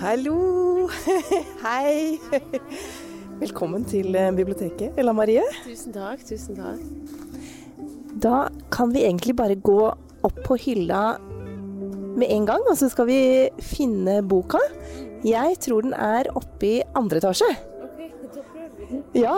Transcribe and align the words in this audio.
Hallo! 0.00 0.88
Hei! 1.66 2.16
Velkommen 3.40 3.84
til 3.84 4.14
eh, 4.16 4.30
biblioteket, 4.32 4.96
Ella 4.96 5.12
Marie. 5.12 5.42
Tusen 5.60 5.92
takk, 5.92 6.22
tusen 6.24 6.56
takk. 6.56 6.80
Da 8.24 8.46
kan 8.72 8.94
vi 8.94 9.02
egentlig 9.04 9.34
bare 9.36 9.58
gå 9.60 9.90
opp 10.24 10.38
på 10.46 10.56
hylla 10.64 11.18
med 12.16 12.32
en 12.32 12.48
gang, 12.48 12.64
og 12.64 12.78
så 12.80 12.88
skal 12.88 13.10
vi 13.10 13.20
finne 13.60 14.22
boka. 14.24 14.62
Jeg 15.26 15.60
tror 15.66 15.84
den 15.84 15.92
er 15.92 16.32
oppe 16.32 16.64
i 16.70 16.82
andre 16.96 17.20
etasje. 17.20 17.50
Ok, 17.84 18.00
da 18.24 18.40
prøver 18.54 18.72
vi. 18.80 19.20
Ja. 19.20 19.36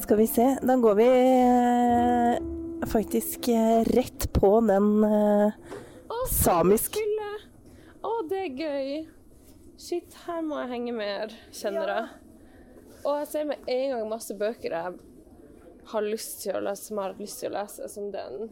Skal 0.00 0.16
vi 0.24 0.30
se. 0.32 0.48
Da 0.64 0.80
går 0.80 0.96
vi 1.04 1.10
eh, 1.12 2.40
faktisk 2.88 3.52
eh, 3.52 3.84
rett 3.92 4.30
på 4.32 4.56
den 4.64 5.04
eh, 5.04 5.76
Å, 6.08 6.24
samisk 6.32 6.96
fylle! 6.96 7.28
Å, 8.00 8.10
det 8.30 8.38
er 8.39 8.39
gøy. 8.56 9.06
Shit, 9.80 10.14
her 10.26 10.42
må 10.44 10.58
jeg 10.62 10.72
henge 10.74 10.92
mer, 10.92 11.32
kjenner 11.56 11.88
jeg. 11.94 12.08
Og 13.00 13.14
jeg 13.22 13.28
ser 13.30 13.46
med 13.48 13.70
en 13.70 13.94
gang 13.94 14.08
masse 14.10 14.34
bøker 14.36 14.74
jeg 14.76 14.98
har 15.90 16.04
lyst 16.04 16.42
til 16.42 16.58
å 16.58 16.60
lese, 16.64 16.88
som 16.88 16.98
jeg 16.98 17.02
har 17.02 17.14
hatt 17.14 17.22
lyst 17.22 17.40
til 17.40 17.50
å 17.50 17.54
lese, 17.56 17.88
som 17.90 18.10
den. 18.12 18.50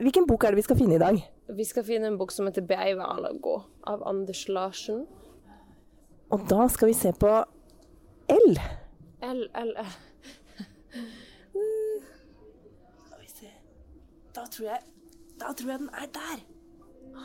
Hvilken 0.00 0.26
bok 0.26 0.44
er 0.44 0.54
det 0.54 0.62
vi 0.62 0.66
skal 0.66 0.78
finne 0.78 0.96
i 0.96 1.02
dag? 1.02 1.18
Vi 1.52 1.66
skal 1.68 1.84
finne 1.84 2.08
en 2.08 2.16
bok 2.18 2.32
som 2.32 2.46
heter 2.48 2.64
'Beivalago' 2.64 3.62
av 3.86 4.02
Anders 4.08 4.46
Larsen. 4.48 5.06
Og 6.30 6.48
da 6.48 6.68
skal 6.68 6.88
vi 6.88 6.94
se 6.96 7.12
på 7.12 7.32
L. 8.28 8.56
L, 9.22 9.48
L, 9.54 9.74
L. 9.76 9.86
Skal 13.04 13.20
vi 13.20 13.28
se. 13.28 13.52
Da 14.34 14.46
tror 14.46 14.66
jeg 14.66 14.80
Da 15.40 15.52
tror 15.52 15.70
jeg 15.70 15.78
den 15.78 15.90
er 15.92 16.08
der. 16.14 16.38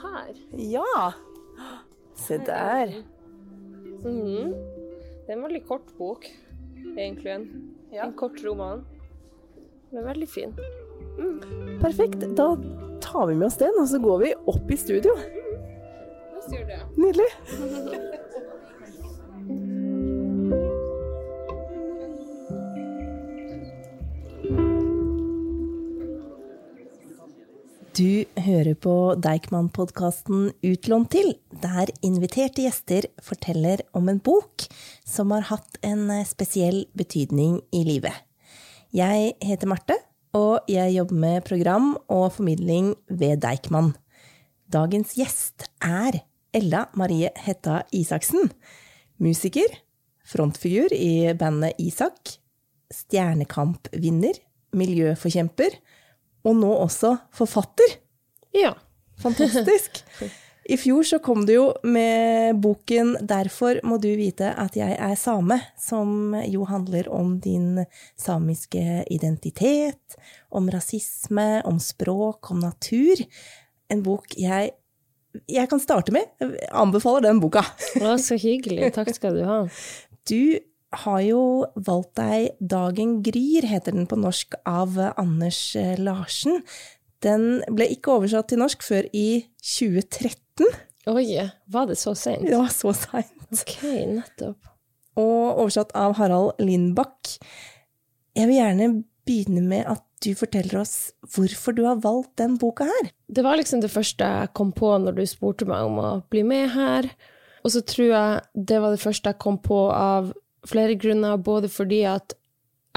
Her. 0.02 0.34
Ja! 0.58 1.37
Se 2.18 2.38
der. 2.48 2.94
Mhm. 4.04 4.54
Det 5.28 5.34
er 5.34 5.38
en 5.38 5.44
veldig 5.44 5.64
kort 5.68 5.88
bok, 5.98 6.26
egentlig. 6.98 7.32
En, 7.34 7.48
en 7.92 8.14
kort 8.16 8.40
roman. 8.46 8.86
Den 9.92 10.00
er 10.02 10.08
veldig 10.08 10.28
fin. 10.30 10.54
Perfekt. 11.82 12.24
Da 12.38 12.54
tar 13.04 13.28
vi 13.28 13.36
med 13.36 13.48
oss 13.50 13.58
den, 13.60 13.76
og 13.80 13.88
så 13.92 14.00
går 14.00 14.24
vi 14.24 14.34
opp 14.48 14.72
i 14.72 14.78
studio. 14.80 15.16
La 15.18 16.40
oss 16.40 16.48
gjøre 16.54 16.70
det. 16.72 16.80
Nydelig. 16.98 17.30
Du 27.98 28.28
hører 28.44 28.76
på 28.78 28.92
Deichman-podkasten 29.18 30.52
Utlånt 30.68 31.08
til, 31.16 31.32
der 31.64 31.90
inviterte 32.06 32.62
gjester 32.68 33.08
forteller 33.26 33.82
om 33.98 34.12
en 34.12 34.20
bok 34.22 34.68
som 35.08 35.34
har 35.34 35.48
hatt 35.48 35.80
en 35.88 36.12
spesiell 36.30 36.84
betydning 37.00 37.56
i 37.74 37.82
livet. 37.88 38.14
Jeg 38.94 39.34
heter 39.42 39.72
Marte, 39.72 39.98
og 40.38 40.70
jeg 40.70 40.94
jobber 40.94 41.22
med 41.24 41.48
program 41.48 41.90
og 42.06 42.28
formidling 42.38 42.94
ved 43.10 43.42
Deichman. 43.48 43.96
Dagens 44.70 45.18
gjest 45.18 45.66
er 45.82 46.22
Ella 46.54 46.86
Marie 46.94 47.34
Hetta 47.48 47.82
Isaksen. 47.90 48.52
Musiker, 49.18 49.74
frontfigur 50.22 50.94
i 50.94 51.34
bandet 51.34 51.82
Isak, 51.82 52.38
Stjernekamp-vinner, 52.94 54.38
miljøforkjemper, 54.78 55.82
og 56.48 56.60
nå 56.62 56.74
også 56.88 57.18
forfatter. 57.36 57.98
Ja. 58.56 58.74
Fantastisk! 59.22 60.04
I 60.68 60.76
fjor 60.76 61.06
så 61.08 61.20
kom 61.24 61.46
du 61.48 61.54
jo 61.54 61.68
med 61.88 62.58
boken 62.60 63.14
'Derfor 63.24 63.80
må 63.88 63.96
du 64.04 64.10
vite 64.20 64.50
at 64.52 64.76
jeg 64.76 64.98
er 65.00 65.16
same', 65.16 65.62
som 65.80 66.36
jo 66.44 66.66
handler 66.68 67.08
om 67.08 67.38
din 67.40 67.86
samiske 68.20 69.06
identitet, 69.08 70.18
om 70.52 70.68
rasisme, 70.68 71.62
om 71.64 71.80
språk, 71.80 72.52
om 72.52 72.60
natur. 72.60 73.24
En 73.90 74.04
bok 74.04 74.36
jeg 74.36 74.76
jeg 75.48 75.70
kan 75.70 75.80
starte 75.80 76.12
med. 76.12 76.26
Jeg 76.42 76.68
anbefaler 76.74 77.28
den 77.28 77.40
boka. 77.40 77.62
Å, 78.02 78.16
så 78.18 78.36
hyggelig. 78.42 78.90
Takk 78.96 79.14
skal 79.16 79.38
du 79.38 79.46
ha. 79.48 79.64
Du 80.28 80.60
har 80.94 81.20
jo 81.22 81.42
valgt 81.76 82.16
deg 82.16 82.56
'Dagen 82.60 83.22
gryr', 83.24 83.68
heter 83.68 83.92
den 83.92 84.08
på 84.08 84.16
norsk, 84.16 84.56
av 84.66 84.98
Anders 85.18 85.76
Larsen. 85.98 86.64
Den 87.24 87.64
ble 87.74 87.90
ikke 87.92 88.14
oversatt 88.14 88.50
til 88.50 88.62
norsk 88.62 88.84
før 88.84 89.08
i 89.14 89.48
2013. 89.60 90.68
Oi, 91.08 91.50
var 91.68 91.88
det 91.88 91.98
så? 91.98 92.14
Det 92.14 92.58
var 92.58 92.72
så 92.72 92.94
seint. 92.94 93.52
Ok, 93.52 93.78
nettopp. 94.12 94.74
Og 95.18 95.60
oversatt 95.64 95.92
av 95.96 96.18
Harald 96.20 96.60
Lindbakk. 96.60 97.38
Jeg 98.38 98.50
vil 98.50 98.60
gjerne 98.60 98.90
begynne 99.28 99.64
med 99.66 99.88
at 99.90 100.04
du 100.24 100.34
forteller 100.38 100.82
oss 100.82 101.12
hvorfor 101.34 101.76
du 101.78 101.84
har 101.86 102.02
valgt 102.02 102.38
den 102.42 102.58
boka 102.62 102.88
her. 102.88 103.10
Det 103.30 103.44
var 103.46 103.58
liksom 103.60 103.82
det 103.84 103.92
første 103.94 104.26
jeg 104.26 104.54
kom 104.58 104.72
på 104.76 104.92
når 105.02 105.18
du 105.18 105.26
spurte 105.30 105.68
meg 105.70 105.86
om 105.88 106.00
å 106.02 106.12
bli 106.32 106.44
med 106.48 106.70
her. 106.74 107.10
Og 107.64 107.74
så 107.74 107.84
tror 107.86 108.08
jeg 108.08 108.68
det 108.70 108.82
var 108.82 108.94
det 108.94 109.02
første 109.02 109.34
jeg 109.34 109.42
kom 109.44 109.60
på 109.64 109.80
av 109.94 110.32
flere 110.68 110.98
grunner, 111.00 111.38
både 111.38 111.70
fordi 111.72 112.04
at 112.10 112.36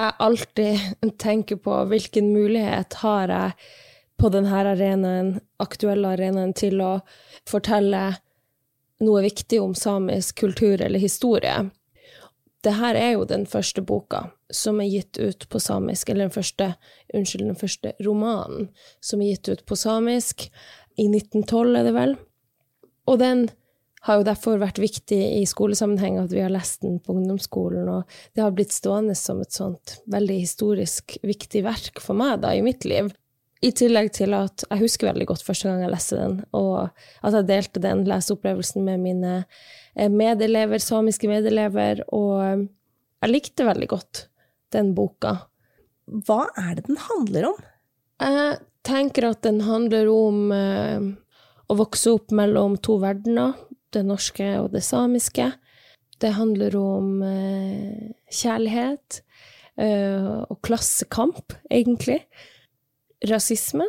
jeg 0.01 0.17
alltid 0.19 1.07
tenker 1.21 1.61
på 1.61 1.77
hvilken 1.91 2.33
mulighet 2.33 2.97
har 3.03 3.33
jeg 3.33 3.71
på 4.21 4.29
denne 4.33 4.53
arenaen, 4.53 5.35
aktuelle 5.61 6.15
arenaen, 6.15 6.53
til 6.57 6.81
å 6.85 6.99
fortelle 7.49 8.03
noe 9.01 9.23
viktig 9.25 9.61
om 9.61 9.75
samisk 9.77 10.43
kultur 10.43 10.81
eller 10.81 11.01
historie. 11.01 11.71
Dette 12.61 12.91
er 13.01 13.15
jo 13.15 13.25
den 13.25 13.47
første 13.49 13.81
boka 13.81 14.27
som 14.53 14.83
er 14.83 14.91
gitt 14.91 15.17
ut 15.17 15.47
på 15.49 15.61
samisk, 15.63 16.11
eller 16.11 16.27
den 16.27 16.35
første, 16.35 16.75
unnskyld, 17.15 17.47
den 17.49 17.61
første 17.61 17.95
romanen 18.05 18.69
som 19.01 19.23
er 19.23 19.33
gitt 19.33 19.49
ut 19.49 19.65
på 19.65 19.79
samisk, 19.79 20.51
i 21.01 21.07
1912 21.09 21.79
er 21.79 21.87
det 21.87 21.95
vel. 21.97 22.17
Og 23.09 23.21
den 23.23 23.47
har 24.07 24.21
jo 24.21 24.27
derfor 24.27 24.61
vært 24.61 24.81
viktig 24.81 25.19
i 25.41 25.43
skolesammenheng 25.49 26.17
at 26.23 26.33
vi 26.33 26.41
har 26.41 26.53
lest 26.53 26.81
den 26.85 26.99
på 27.05 27.13
ungdomsskolen, 27.19 27.89
og 27.93 28.21
det 28.37 28.45
har 28.45 28.55
blitt 28.57 28.73
stående 28.73 29.17
som 29.19 29.43
et 29.45 29.53
sånt 29.53 29.99
veldig 30.11 30.39
historisk 30.41 31.19
viktig 31.27 31.65
verk 31.67 32.01
for 32.01 32.17
meg 32.17 32.39
da, 32.45 32.55
i 32.57 32.65
mitt 32.65 32.87
liv. 32.89 33.13
I 33.61 33.75
tillegg 33.77 34.09
til 34.17 34.33
at 34.33 34.65
jeg 34.65 34.81
husker 34.81 35.11
veldig 35.11 35.27
godt 35.29 35.45
første 35.45 35.69
gang 35.69 35.83
jeg 35.85 35.93
leste 35.93 36.17
den, 36.17 36.39
og 36.57 36.89
at 37.21 37.37
jeg 37.37 37.49
delte 37.51 37.83
den 37.85 38.07
leseopplevelsen 38.09 38.87
med 38.87 39.03
mine 39.05 39.35
eh, 39.43 40.09
medelever, 40.09 40.81
samiske 40.81 41.29
medelever, 41.29 42.01
og 42.09 42.65
jeg 43.21 43.35
likte 43.35 43.69
veldig 43.69 43.91
godt 43.93 44.25
den 44.73 44.95
boka. 44.97 45.37
Hva 46.25 46.47
er 46.57 46.79
det 46.79 46.87
den 46.89 47.03
handler 47.05 47.51
om? 47.51 47.59
Jeg 48.25 48.61
tenker 48.87 49.29
at 49.29 49.45
den 49.45 49.61
handler 49.67 50.09
om 50.09 50.47
eh, 50.57 51.11
å 51.69 51.77
vokse 51.79 52.17
opp 52.17 52.33
mellom 52.33 52.81
to 52.81 52.97
verdener, 53.03 53.59
det 53.95 54.05
norske 54.07 54.47
og 54.61 54.71
det 54.75 54.83
samiske. 54.87 55.51
Det 56.21 56.35
handler 56.37 56.77
om 56.77 57.23
eh, 57.25 58.11
kjærlighet 58.33 59.23
eh, 59.81 60.29
og 60.45 60.59
klassekamp, 60.67 61.55
egentlig. 61.71 62.21
Rasisme. 63.31 63.87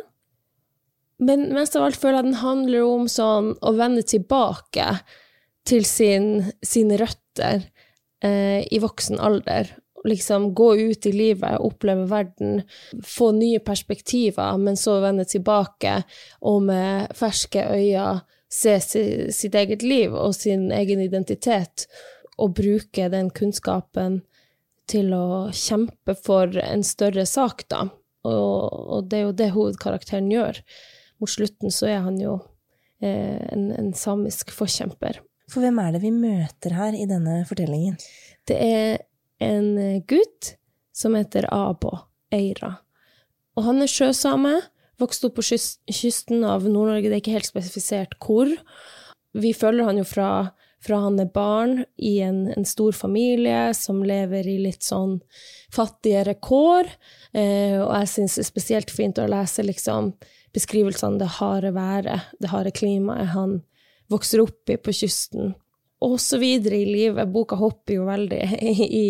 Men 1.22 1.50
mest 1.54 1.76
av 1.78 1.86
alt 1.86 2.00
føler 2.00 2.20
jeg 2.20 2.30
den 2.30 2.40
handler 2.40 2.86
om 2.88 3.06
sånn 3.10 3.52
å 3.60 3.74
vende 3.76 4.02
tilbake 4.06 4.88
til 5.68 5.84
sin, 5.86 6.48
sine 6.64 6.98
røtter 7.00 7.62
eh, 8.24 8.64
i 8.64 8.80
voksen 8.82 9.20
alder. 9.22 9.70
Liksom 10.08 10.50
gå 10.58 10.72
ut 10.80 11.06
i 11.06 11.12
livet, 11.14 11.60
oppleve 11.62 12.08
verden, 12.10 12.64
få 13.06 13.30
nye 13.36 13.60
perspektiver, 13.62 14.56
men 14.58 14.78
så 14.80 14.98
vende 15.04 15.28
tilbake 15.28 16.00
og 16.40 16.64
med 16.66 17.12
ferske 17.14 17.68
øyne 17.70 18.22
se 18.52 18.76
si, 18.84 19.02
sitt 19.32 19.56
eget 19.56 19.84
liv 19.84 20.14
og 20.14 20.34
sin 20.36 20.68
egen 20.74 21.00
identitet, 21.00 21.86
og 22.40 22.54
bruke 22.58 23.08
den 23.12 23.30
kunnskapen 23.32 24.20
til 24.90 25.12
å 25.16 25.50
kjempe 25.56 26.14
for 26.18 26.52
en 26.60 26.82
større 26.84 27.24
sak, 27.28 27.64
da. 27.72 27.86
Og, 28.28 28.72
og 28.96 29.08
det 29.10 29.18
er 29.18 29.24
jo 29.26 29.36
det 29.38 29.50
hovedkarakteren 29.54 30.30
gjør. 30.30 30.60
Mot 31.22 31.30
slutten 31.30 31.72
så 31.74 31.88
er 31.90 32.02
han 32.04 32.18
jo 32.20 32.36
eh, 33.02 33.38
en, 33.52 33.70
en 33.78 33.92
samisk 33.96 34.52
forkjemper. 34.54 35.20
For 35.50 35.64
hvem 35.64 35.80
er 35.82 35.94
det 35.94 36.02
vi 36.04 36.12
møter 36.14 36.76
her 36.76 36.96
i 36.96 37.06
denne 37.08 37.42
fortellingen? 37.48 37.96
Det 38.48 38.58
er 38.58 39.02
en 39.42 40.02
gutt 40.08 40.54
som 40.94 41.16
heter 41.18 41.48
Abo 41.52 41.96
Eira. 42.32 42.76
Og 43.56 43.66
han 43.66 43.82
er 43.84 43.90
sjøsame, 43.90 44.54
vokste 45.02 45.28
opp 45.28 45.38
på 45.38 45.44
kysten 45.44 46.44
av 46.46 46.66
Nord-Norge, 46.66 47.08
det 47.08 47.18
er 47.18 47.22
ikke 47.22 47.36
helt 47.36 47.50
spesifisert 47.50 48.18
hvor. 48.22 48.50
Vi 49.36 49.52
følger 49.56 49.88
han 49.88 50.00
jo 50.00 50.04
fra, 50.06 50.28
fra 50.84 51.00
han 51.04 51.18
er 51.22 51.30
barn 51.32 51.82
i 51.96 52.18
en, 52.24 52.44
en, 52.52 52.66
stor 52.68 52.94
familie 52.96 53.72
som 53.76 54.02
lever 54.06 54.48
i 54.48 54.58
litt 54.62 54.84
sånn 54.84 55.18
fattigere 55.72 56.36
kår, 56.40 56.90
eh, 57.32 57.80
og 57.80 57.92
jeg 57.96 58.12
syns 58.14 58.38
det 58.38 58.44
er 58.44 58.50
spesielt 58.50 58.92
fint 58.92 59.20
å 59.20 59.28
lese 59.30 59.64
liksom 59.64 60.12
beskrivelsene 60.52 61.20
det 61.20 61.30
harde 61.38 61.72
været, 61.72 62.32
det 62.40 62.52
harde 62.52 62.74
klimaet 62.76 63.32
han 63.32 63.60
vokser 64.12 64.42
opp 64.44 64.68
i 64.70 64.76
på 64.76 64.92
kysten. 64.92 65.54
Og 66.02 66.18
så 66.20 66.38
videre 66.42 66.80
i 66.82 66.88
livet. 66.88 67.30
Boka 67.30 67.56
hopper 67.56 67.94
jo 67.94 68.08
veldig 68.08 68.40
i, 69.04 69.06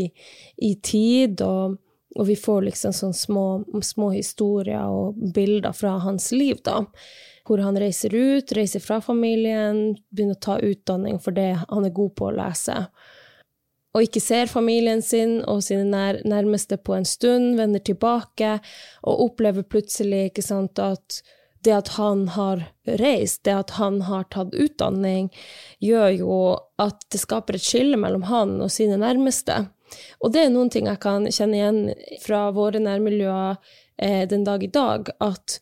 i 0.63 0.75
tid, 0.85 1.41
og, 1.47 1.79
og, 2.17 2.27
vi 2.29 2.37
får 2.37 2.69
liksom 2.69 2.95
sånne 2.97 3.17
små, 3.17 3.47
små 3.83 4.11
historier 4.13 4.85
og 4.85 5.19
bilder 5.35 5.73
fra 5.77 5.99
hans 6.05 6.33
liv, 6.33 6.63
da 6.65 6.85
hvor 7.43 7.59
han 7.59 7.75
reiser 7.75 8.15
ut, 8.15 8.53
reiser 8.55 8.79
fra 8.79 9.01
familien, 9.03 9.97
begynner 10.15 10.37
å 10.37 10.45
ta 10.45 10.61
utdanning 10.63 11.17
for 11.19 11.35
det 11.35 11.57
han 11.59 11.89
er 11.89 11.91
god 11.97 12.13
på 12.15 12.29
å 12.29 12.37
lese 12.37 12.77
og 13.93 14.07
ikke 14.07 14.23
ser 14.25 14.49
familien 14.49 15.03
sin 15.05 15.41
og 15.49 15.61
sine 15.67 15.85
nær, 15.85 16.21
nærmeste 16.25 16.79
på 16.81 16.97
en 16.97 17.07
stund, 17.09 17.59
vender 17.61 17.83
tilbake 17.85 18.57
og 19.03 19.27
opplever 19.29 19.67
plutselig 19.69 20.31
ikke 20.31 20.45
sant, 20.47 20.81
at 20.81 21.21
det 21.63 21.75
at 21.77 21.93
han 21.95 22.25
har 22.35 22.65
reist, 22.99 23.45
det 23.47 23.55
at 23.55 23.77
han 23.77 24.01
har 24.09 24.25
tatt 24.35 24.57
utdanning, 24.57 25.29
gjør 25.79 26.09
jo 26.17 26.39
at 26.83 27.05
det 27.13 27.21
skaper 27.23 27.59
et 27.59 27.67
skille 27.67 28.01
mellom 28.01 28.25
han 28.33 28.57
og 28.65 28.73
sine 28.73 28.97
nærmeste. 28.99 29.61
Og 30.21 30.33
det 30.35 30.47
er 30.47 30.53
noen 30.55 30.71
ting 30.73 30.89
jeg 30.91 31.01
kan 31.03 31.29
kjenne 31.29 31.59
igjen 31.59 31.81
fra 32.23 32.47
våre 32.55 32.83
nærmiljøer 32.83 33.59
eh, 33.99 34.25
den 34.29 34.47
dag 34.49 34.65
i 34.65 34.71
dag, 34.73 35.13
at 35.21 35.59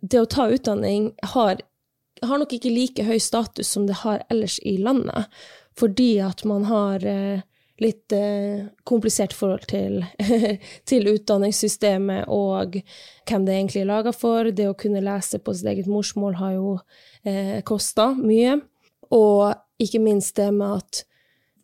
det 0.00 0.22
å 0.22 0.30
ta 0.30 0.48
utdanning 0.52 1.12
har, 1.34 1.60
har, 2.22 2.38
nok 2.38 2.54
ikke 2.54 2.72
like 2.72 3.06
høy 3.06 3.18
status 3.22 3.70
som 3.74 3.88
det 3.88 4.00
har 4.04 4.22
ellers 4.30 4.58
i 4.66 4.76
landet, 4.78 5.26
fordi 5.78 6.18
at 6.22 6.44
man 6.46 6.66
har 6.70 7.04
eh, 7.06 7.46
litt 7.82 8.12
eh, 8.12 8.66
komplisert 8.88 9.34
forhold 9.36 9.68
til, 9.70 10.02
til, 10.90 11.10
utdanningssystemet 11.14 12.26
og 12.32 12.80
hvem 13.28 13.46
det 13.46 13.54
egentlig 13.54 13.82
er 13.84 13.90
laga 13.90 14.14
for. 14.14 14.50
Det 14.50 14.68
å 14.70 14.76
kunne 14.78 15.04
lese 15.04 15.40
på 15.42 15.54
sitt 15.54 15.70
eget 15.70 15.90
morsmål 15.90 16.38
har 16.40 16.56
jo 16.56 16.74
eh, 17.22 17.58
kosta 17.66 18.10
mye. 18.18 18.58
Og 19.14 19.54
ikke 19.82 20.02
minst 20.02 20.36
det 20.36 20.50
med 20.54 20.82
at 20.82 21.04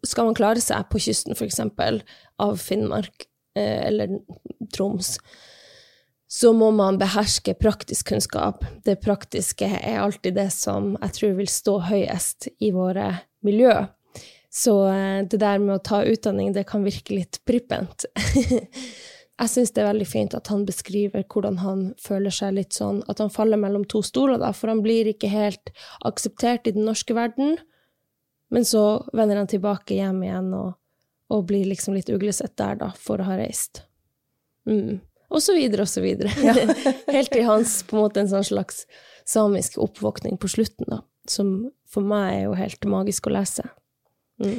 skal 0.09 0.29
man 0.29 0.39
klare 0.39 0.63
seg 0.63 0.87
på 0.91 1.01
kysten, 1.03 1.37
f.eks., 1.37 1.61
av 2.43 2.57
Finnmark 2.61 3.27
eh, 3.59 3.87
eller 3.89 4.19
Troms, 4.75 5.17
så 6.35 6.51
må 6.57 6.71
man 6.75 6.99
beherske 6.99 7.55
praktisk 7.55 8.09
kunnskap. 8.11 8.65
Det 8.85 8.97
praktiske 9.05 9.69
er 9.69 10.01
alltid 10.03 10.35
det 10.35 10.49
som 10.55 10.95
jeg 10.97 11.19
tror 11.19 11.37
vil 11.39 11.51
stå 11.51 11.77
høyest 11.91 12.49
i 12.59 12.73
våre 12.75 13.11
miljø. 13.47 13.85
Så 14.55 14.75
eh, 14.89 15.21
det 15.31 15.41
der 15.43 15.61
med 15.63 15.77
å 15.77 15.85
ta 15.85 16.03
utdanning, 16.07 16.53
det 16.55 16.67
kan 16.69 16.87
virke 16.87 17.17
litt 17.19 17.41
prippent. 17.47 18.07
jeg 19.41 19.51
syns 19.51 19.75
det 19.75 19.83
er 19.83 19.91
veldig 19.91 20.09
fint 20.09 20.35
at 20.39 20.51
han 20.53 20.63
beskriver 20.67 21.27
hvordan 21.27 21.61
han 21.63 21.87
føler 22.03 22.35
seg 22.35 22.55
litt 22.55 22.77
sånn 22.77 23.01
At 23.11 23.19
han 23.19 23.33
faller 23.35 23.59
mellom 23.59 23.83
to 23.91 24.03
stoler, 24.07 24.39
da, 24.43 24.53
for 24.55 24.71
han 24.71 24.83
blir 24.85 25.11
ikke 25.11 25.31
helt 25.33 25.75
akseptert 26.07 26.71
i 26.71 26.75
den 26.77 26.87
norske 26.87 27.17
verden. 27.19 27.59
Men 28.55 28.67
så 28.69 28.85
vender 29.13 29.41
han 29.41 29.51
tilbake 29.51 29.97
hjem 29.99 30.23
igjen 30.23 30.53
og, 30.55 30.77
og 31.35 31.49
blir 31.49 31.67
liksom 31.67 31.97
litt 31.97 32.13
uglesett 32.15 32.55
der, 32.61 32.79
da, 32.79 32.93
for 32.95 33.19
å 33.19 33.27
ha 33.27 33.39
reist. 33.41 33.83
Mm. 34.71 35.01
Og 35.35 35.43
så 35.43 35.57
videre 35.57 35.83
og 35.83 35.91
så 35.91 36.05
videre. 36.05 36.31
Ja. 36.39 36.55
helt 37.17 37.33
til 37.35 37.49
hans 37.49 37.81
på 37.89 37.97
en 37.97 38.05
måte 38.05 38.23
en 38.23 38.31
sånn 38.31 38.47
slags 38.47 38.85
samisk 39.27 39.81
oppvåkning 39.83 40.39
på 40.39 40.51
slutten, 40.53 40.87
da. 40.93 41.03
Som 41.27 41.73
for 41.89 42.07
meg 42.07 42.35
er 42.35 42.43
jo 42.45 42.57
helt 42.59 42.87
magisk 42.91 43.27
å 43.27 43.35
lese. 43.35 43.65
Mm. 44.43 44.59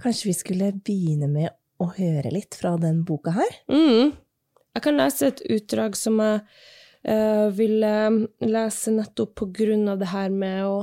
Kanskje 0.00 0.30
vi 0.30 0.36
skulle 0.38 0.72
begynne 0.78 1.28
med 1.30 1.52
å 1.82 1.90
høre 1.96 2.32
litt 2.32 2.56
fra 2.56 2.76
den 2.80 3.02
boka 3.06 3.34
her? 3.34 3.58
Mm. 3.68 4.14
Jeg 4.74 4.84
kan 4.86 4.98
lese 4.98 5.30
et 5.30 5.42
utdrag 5.54 5.98
som 5.98 6.18
jeg 6.22 6.40
uh, 7.10 7.48
ville 7.54 7.94
lese 8.42 8.94
nettopp 8.94 9.34
på 9.42 9.50
grunn 9.54 9.88
av 9.90 10.00
det 10.00 10.10
her 10.14 10.32
med 10.34 10.64
å 10.66 10.76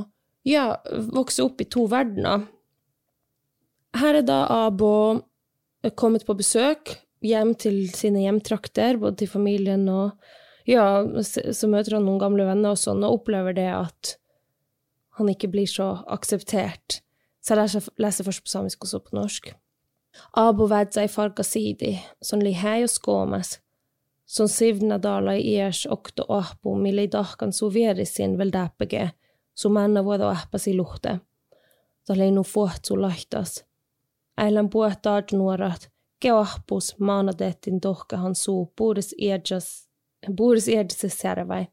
ja, 0.48 0.66
vokse 1.14 1.44
opp 1.46 1.62
i 1.62 1.70
to 1.70 1.86
verdener. 1.92 2.48
Her 3.98 4.22
er 4.22 4.26
da 4.28 4.44
Abo 4.68 4.94
kommet 6.00 6.26
på 6.28 6.38
besøk 6.38 6.96
hjem 7.26 7.54
til 7.60 7.84
sine 7.94 8.24
hjemtrakter, 8.24 8.98
både 9.02 9.22
til 9.22 9.32
familien 9.32 9.88
og 9.92 10.18
ja, 10.70 11.04
så 11.26 11.68
møter 11.70 11.98
han 11.98 12.06
noen 12.06 12.22
gamle 12.22 12.46
venner 12.48 12.76
og 12.76 12.80
sånn, 12.80 13.02
og 13.04 13.22
opplever 13.22 13.56
det 13.58 13.70
at 13.74 14.16
han 15.18 15.30
ikke 15.30 15.50
blir 15.52 15.70
så 15.70 15.96
akseptert 16.10 17.02
så 17.42 17.58
jeg 17.58 17.82
leser, 17.98 18.26
først 18.26 18.44
på 18.46 18.52
samisk 18.52 18.86
og 18.86 18.92
så 18.92 19.00
på 19.02 19.16
norsk. 19.18 19.50
Abo 20.38 20.68
vedza 20.70 21.06
i 21.06 21.10
fargasidi, 21.10 21.96
son 22.22 22.44
li 22.46 22.54
hei 22.54 22.82
og 22.86 22.92
skåmes, 22.92 23.56
son 24.30 24.52
sivna 24.52 25.00
dala 25.02 25.34
i 25.40 25.56
ers 25.64 25.86
okto 25.90 26.28
ahpo, 26.30 26.76
mili 26.78 27.08
dahkan 27.10 27.54
sovjeri 27.56 28.06
sin 28.06 28.38
däpege, 28.38 29.12
Su 29.56 29.70
manna 29.70 30.04
vuodo 30.04 30.28
ahpasi 30.28 30.78
luhte. 30.78 31.20
Toleinu 32.08 32.44
fuohtsu 32.44 33.02
lahtas. 33.02 33.66
Äilän 34.38 34.70
puhtaat 34.70 35.32
nuorat. 35.32 35.92
Keohpus 36.20 37.00
maanatettin 37.00 37.82
tohkahan 37.82 38.36
suu 38.36 38.74
puhdas 38.76 39.16
iädjas, 39.18 39.90
puhdas 40.38 40.68
iädjas 40.68 41.24
järväi. 41.24 41.66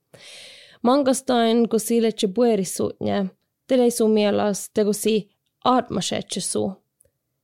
Mankastain, 0.82 1.68
kun 1.68 1.80
sille 1.80 2.12
tse 2.12 2.28
puerisutne, 2.28 3.26
te 3.66 3.78
lei 3.78 3.90
su 3.90 4.08
mielas, 4.08 4.70
te 4.74 4.84
kun 4.84 4.94
si 4.94 5.28
aatmasetsi 5.64 6.40
suu. 6.40 6.72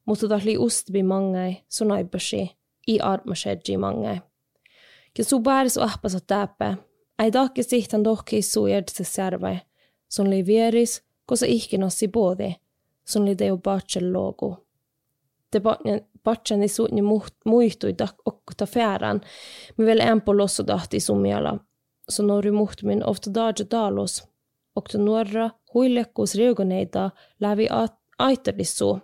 Mutta 0.06 0.28
ta 0.28 0.40
lii 0.44 0.58
ustbi 0.58 1.02
mangai, 1.02 1.56
sun 1.68 1.92
aipasi, 1.92 2.56
i 2.86 2.98
aatmasetsi 3.02 3.76
mangai. 3.76 4.20
Ja 5.18 5.24
su 5.24 5.40
pääris 5.40 5.78
ahpasa 5.78 6.18
täppää. 6.26 6.76
Ei 7.18 7.30
tahki 7.30 7.62
sihtan 7.62 8.02
tohkii 8.02 8.42
suu 8.42 8.66
iädjas 8.66 9.18
järväi. 9.18 9.56
Se 10.14 10.22
li 10.22 10.46
vieris, 10.46 11.02
kun 11.26 11.36
se 11.36 11.46
ihkin 11.46 11.84
ossi 11.84 12.08
puoli. 12.08 12.56
Se 13.04 13.20
teo 13.36 13.56
patsen 13.56 14.12
loogu. 14.12 14.56
Te 15.50 15.60
patsen 16.22 16.62
i 16.62 16.68
suunni 16.68 17.02
muihtui 17.44 17.94
okkuta 18.24 18.66
fääran, 18.66 19.20
me 19.76 19.86
vielä 19.86 20.04
ämpö 20.04 20.36
lossu 20.36 20.64
tahti 20.64 21.00
sumiala. 21.00 21.58
Se 22.08 22.22
norri 22.22 22.50
muhtumin 22.50 23.06
ofta 23.06 23.34
daadja 23.34 23.64
taalus. 23.64 24.24
Okta 24.76 24.98
nuorra 24.98 25.50
huillekkuus 25.74 26.34
riukoneita 26.34 27.10
lävi 27.40 27.68
aittelissu. 28.18 28.98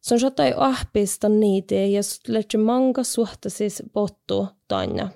Se 0.00 0.14
on 0.14 0.20
ahpista 0.56 1.28
niitä 1.28 1.74
ja 1.74 2.02
sutletsi 2.02 2.58
manga 2.58 3.04
suhtesis 3.04 3.82
pottu 3.92 4.46
tanja. 4.68 5.08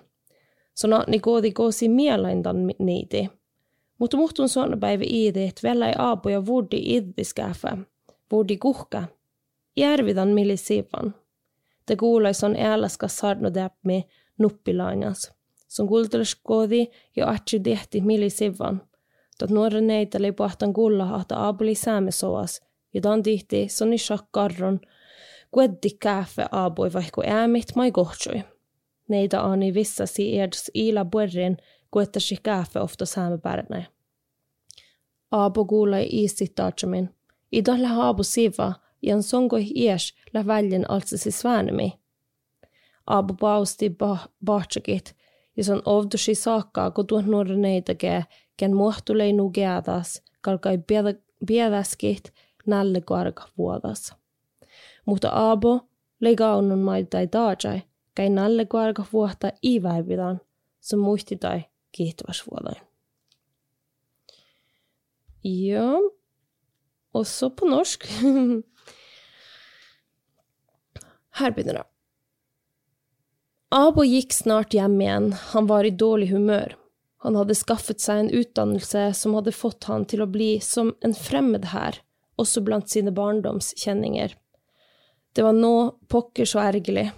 Se 0.74 0.86
on 0.86 1.05
niin 1.06 1.22
kuitenkin 1.22 1.90
mielentan 1.90 2.56
niitä. 2.78 3.16
Mutta 3.98 4.17
muhtun 4.17 4.48
sonnapäivä 4.48 5.05
iide, 5.10 5.44
että 5.44 5.69
vellä 5.69 5.88
ei 5.88 5.94
aapuja 5.98 6.46
vuodi 6.46 6.82
idiskäfä, 6.84 7.79
vuodi 8.32 8.56
kuhka. 8.56 9.03
Järvitän 9.76 10.29
millisiipan. 10.29 11.15
Te 11.86 11.96
kuulais 11.96 12.44
on 12.44 12.56
äläskas 12.56 13.17
sarno 13.17 13.50
täpmi 13.50 14.08
nuppilainas. 14.38 15.32
Sun 15.69 15.88
kulttuuriskodi 15.88 16.86
ja 17.17 17.29
atsi 17.29 17.60
tehti 17.60 18.00
millisiipan. 18.00 18.82
Tot 19.38 19.50
nuoren 19.50 19.86
neitä 19.86 20.19
neiteli 20.19 20.32
pohtan 20.32 20.72
aapu 20.72 21.36
aapuli 21.36 21.74
säämesoas. 21.74 22.60
Ja 22.94 23.00
tämän 23.00 23.22
tihti 23.22 23.69
sonni 23.69 23.98
shakkarron. 23.98 24.81
Kueddi 25.50 25.91
käfä 26.00 26.46
aapui 26.53 26.93
vaikka 26.93 27.22
äämit 27.26 27.67
mai 27.76 27.93
kohtsui. 27.93 28.43
Neitä 29.08 29.41
aani 29.41 29.74
vissasi 29.74 30.41
edes 30.41 30.70
iila 30.74 31.05
puerin– 31.05 31.56
kuettasikaafe 31.90 32.81
ofta 32.81 33.06
saamme 33.06 33.38
pääränä. 33.38 33.82
Aapo 35.31 35.64
kuulee 35.64 36.02
iisti 36.02 36.52
taatsamin. 36.55 37.14
Idan 37.52 37.82
lähe 37.82 37.94
aapu 38.00 38.22
siva, 38.22 38.72
ja 39.02 39.22
sonko 39.22 39.56
ies 39.74 40.14
lä 40.34 40.46
väljen 40.46 40.90
altsasi 40.90 41.31
sväänemi. 41.31 41.93
Aapu 43.06 43.34
pausti 43.34 43.96
bahtsakit, 44.44 45.16
ja 45.56 45.64
son 45.64 45.82
ovdusi 45.84 46.34
saakkaa, 46.34 46.90
kun 46.90 47.06
tuon 47.06 47.24
nuoren 47.26 47.62
neitäkee, 47.62 48.24
ken 48.56 48.76
muohtulei 48.76 49.32
nugeatas, 49.32 50.22
kalkai 50.40 50.78
piedäskit 51.46 52.34
nälle 52.66 53.00
karka 53.00 53.48
vuodas. 53.58 54.14
Mutta 55.06 55.28
Aapo 55.28 55.81
leikaunnon 56.20 56.78
maitai 56.78 57.26
taatsai, 57.26 57.82
kai 58.16 58.31
nälle 58.31 58.66
karka 58.66 59.05
vuotta 59.12 59.52
iiväividan, 59.64 60.40
se 60.81 60.96
muisti 60.96 61.36
tai 61.36 61.62
kiihtyväs 61.96 62.44
vuodain. 62.46 62.81
Ja, 65.46 65.94
og 67.15 67.26
så 67.26 67.50
på 67.55 67.69
norsk. 67.70 68.06
Her 71.38 71.53
begynner 71.53 71.81
det. 71.81 71.86
Abo 73.76 74.05
gikk 74.06 74.32
snart 74.32 74.74
hjem 74.74 75.00
igjen, 75.03 75.32
han 75.53 75.67
var 75.69 75.84
i 75.84 75.91
dårlig 75.91 76.31
humør. 76.31 76.76
Han 77.26 77.34
hadde 77.34 77.56
skaffet 77.58 78.00
seg 78.00 78.20
en 78.20 78.32
utdannelse 78.38 79.08
som 79.19 79.34
hadde 79.34 79.55
fått 79.55 79.88
han 79.91 80.05
til 80.08 80.22
å 80.22 80.31
bli 80.31 80.56
som 80.62 80.93
en 81.05 81.15
fremmed 81.17 81.72
her, 81.72 81.98
også 82.38 82.62
blant 82.65 82.93
sine 82.93 83.12
barndomskjenninger. 83.15 84.36
Det 85.34 85.44
var 85.44 85.56
nå 85.56 85.74
pokker 86.12 86.48
så 86.48 86.62
ergerlig. 86.62 87.10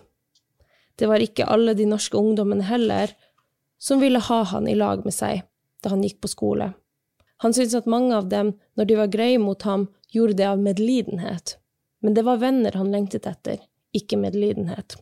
Det 0.99 1.07
var 1.11 1.23
ikke 1.23 1.47
alle 1.47 1.77
de 1.79 1.87
norske 1.87 2.19
ungdommene 2.19 2.65
heller 2.67 3.13
som 3.79 4.01
ville 4.01 4.19
ha 4.19 4.43
han 4.43 4.69
i 4.69 4.75
lag 4.75 5.05
med 5.05 5.15
seg 5.15 5.45
da 5.83 5.93
han 5.95 6.03
gikk 6.03 6.21
på 6.25 6.31
skole. 6.33 6.73
Han 7.39 7.55
syntes 7.55 7.77
at 7.79 7.87
mange 7.87 8.17
av 8.17 8.29
dem, 8.29 8.57
når 8.75 8.85
de 8.85 8.97
var 8.99 9.11
greie 9.13 9.39
mot 9.39 9.63
ham, 9.63 9.87
gjorde 10.11 10.39
det 10.41 10.47
av 10.49 10.59
medlidenhet. 10.59 11.59
Men 12.03 12.15
det 12.15 12.25
var 12.27 12.41
venner 12.43 12.75
han 12.75 12.91
lengtet 12.91 13.27
etter, 13.31 13.61
ikke 13.95 14.19
medlidenhet. 14.19 14.97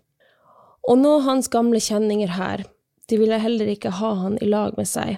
Og 0.86 1.00
nå 1.00 1.18
hans 1.24 1.48
gamle 1.48 1.80
kjenninger 1.80 2.34
her, 2.36 2.66
de 3.08 3.18
ville 3.20 3.38
heller 3.40 3.70
ikke 3.72 3.94
ha 4.00 4.12
han 4.20 4.36
i 4.42 4.48
lag 4.50 4.76
med 4.76 4.88
seg. 4.88 5.16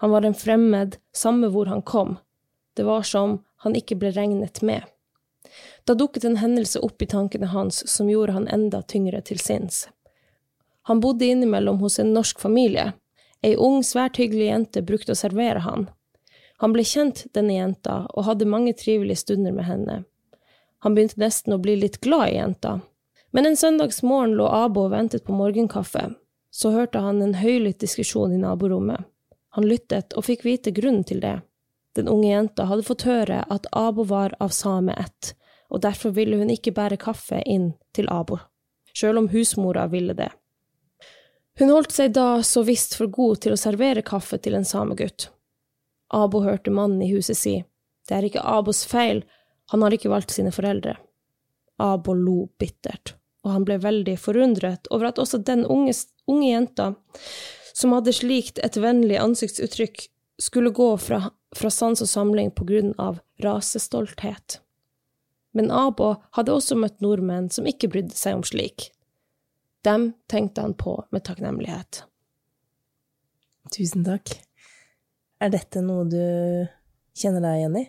Han 0.00 0.10
var 0.10 0.24
en 0.24 0.36
fremmed, 0.36 0.96
samme 1.12 1.50
hvor 1.52 1.68
han 1.68 1.82
kom. 1.82 2.16
Det 2.74 2.86
var 2.88 3.04
som 3.06 3.42
han 3.64 3.76
ikke 3.76 3.98
ble 4.00 4.14
regnet 4.16 4.62
med. 4.62 4.82
Da 5.84 5.94
dukket 5.94 6.24
en 6.24 6.40
hendelse 6.40 6.80
opp 6.80 7.02
i 7.02 7.08
tankene 7.10 7.52
hans 7.52 7.82
som 7.90 8.08
gjorde 8.10 8.34
han 8.38 8.48
enda 8.48 8.82
tyngre 8.82 9.20
til 9.20 9.40
sinns. 9.40 9.84
Han 10.88 11.00
bodde 11.00 11.26
innimellom 11.26 11.78
hos 11.80 11.98
en 11.98 12.12
norsk 12.14 12.40
familie. 12.40 12.92
Ei 13.42 13.56
ung, 13.56 13.82
svært 13.84 14.18
hyggelig 14.20 14.46
jente 14.48 14.82
brukte 14.82 15.12
å 15.12 15.18
servere 15.18 15.62
han. 15.64 15.86
Han 16.62 16.72
ble 16.72 16.84
kjent, 16.86 17.26
denne 17.36 17.56
jenta, 17.56 18.04
og 18.14 18.26
hadde 18.28 18.48
mange 18.48 18.74
trivelige 18.76 19.24
stunder 19.24 19.52
med 19.52 19.66
henne. 19.68 20.02
Han 20.84 20.94
begynte 20.94 21.20
nesten 21.20 21.56
å 21.56 21.60
bli 21.60 21.78
litt 21.80 22.00
glad 22.04 22.30
i 22.30 22.36
jenta. 22.36 22.78
Men 23.32 23.48
en 23.48 23.56
søndagsmorgen 23.56 24.36
lå 24.38 24.46
Abo 24.46 24.84
og 24.86 24.92
ventet 24.92 25.24
på 25.24 25.34
morgenkaffe. 25.36 26.10
Så 26.54 26.70
hørte 26.70 27.00
han 27.02 27.22
en 27.24 27.34
høylytt 27.40 27.80
diskusjon 27.82 28.36
i 28.36 28.38
naborommet. 28.38 29.08
Han 29.56 29.66
lyttet 29.66 30.14
og 30.14 30.26
fikk 30.28 30.44
vite 30.44 30.70
grunnen 30.76 31.04
til 31.08 31.24
det. 31.24 31.40
Den 31.96 32.08
unge 32.08 32.28
jenta 32.28 32.68
hadde 32.68 32.86
fått 32.86 33.06
høre 33.08 33.40
at 33.50 33.66
Abo 33.72 34.04
var 34.04 34.36
av 34.42 34.52
same 34.54 34.94
ett, 34.98 35.34
og 35.70 35.82
derfor 35.82 36.14
ville 36.14 36.38
hun 36.40 36.50
ikke 36.50 36.74
bære 36.74 36.98
kaffe 37.00 37.40
inn 37.46 37.72
til 37.94 38.10
Abo, 38.10 38.38
sjøl 38.94 39.20
om 39.22 39.28
husmora 39.30 39.86
ville 39.90 40.14
det. 40.18 40.30
Hun 41.58 41.70
holdt 41.70 41.94
seg 41.94 42.14
da 42.16 42.42
så 42.42 42.64
visst 42.66 42.96
for 42.98 43.10
god 43.14 43.44
til 43.44 43.54
å 43.54 43.60
servere 43.60 44.02
kaffe 44.02 44.40
til 44.42 44.56
en 44.58 44.66
samegutt. 44.66 45.28
Abo 46.14 46.42
hørte 46.42 46.72
mannen 46.74 47.02
i 47.02 47.12
huset 47.12 47.38
si, 47.38 47.54
det 48.08 48.16
er 48.16 48.26
ikke 48.26 48.42
Abos 48.42 48.84
feil, 48.86 49.22
han 49.70 49.82
har 49.82 49.94
ikke 49.94 50.10
valgt 50.12 50.34
sine 50.34 50.52
foreldre. 50.54 50.96
Abo 51.80 52.14
lo 52.14 52.48
bittert, 52.58 53.14
og 53.46 53.54
han 53.54 53.66
ble 53.66 53.78
veldig 53.82 54.16
forundret 54.20 54.90
over 54.90 55.10
at 55.10 55.20
også 55.22 55.40
den 55.46 55.64
unge, 55.66 55.94
unge 56.30 56.50
jenta, 56.50 56.90
som 57.74 57.94
hadde 57.94 58.14
slikt 58.14 58.60
et 58.62 58.76
vennlig 58.78 59.18
ansiktsuttrykk, 59.22 60.08
skulle 60.42 60.74
gå 60.74 60.88
fra, 60.98 61.30
fra 61.54 61.70
sans 61.70 62.02
og 62.02 62.10
samling 62.10 62.50
på 62.54 62.66
grunn 62.66 62.92
av 62.98 63.20
rasestolthet. 63.42 64.58
Men 65.54 65.70
Abo 65.70 66.16
hadde 66.34 66.54
også 66.54 66.74
møtt 66.78 66.98
nordmenn 67.02 67.46
som 67.54 67.66
ikke 67.70 67.92
brydde 67.92 68.18
seg 68.18 68.40
om 68.40 68.42
slik. 68.46 68.90
Dem 69.84 70.12
tenkte 70.30 70.64
han 70.64 70.74
på 70.80 70.96
med 71.12 71.24
takknemlighet. 71.26 72.04
Tusen 73.74 74.04
takk. 74.06 74.32
Er 75.44 75.52
dette 75.52 75.82
noe 75.84 76.06
du 76.08 76.20
kjenner 77.16 77.44
deg 77.44 77.60
igjen 77.60 77.78
i? 77.82 77.84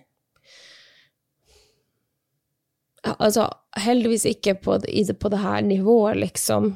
Altså, 3.06 3.46
heldigvis 3.78 4.26
ikke 4.28 4.56
på 4.66 4.80
det, 4.82 5.18
på 5.22 5.30
det 5.32 5.40
her 5.44 5.62
nivået, 5.62 6.18
liksom. 6.24 6.72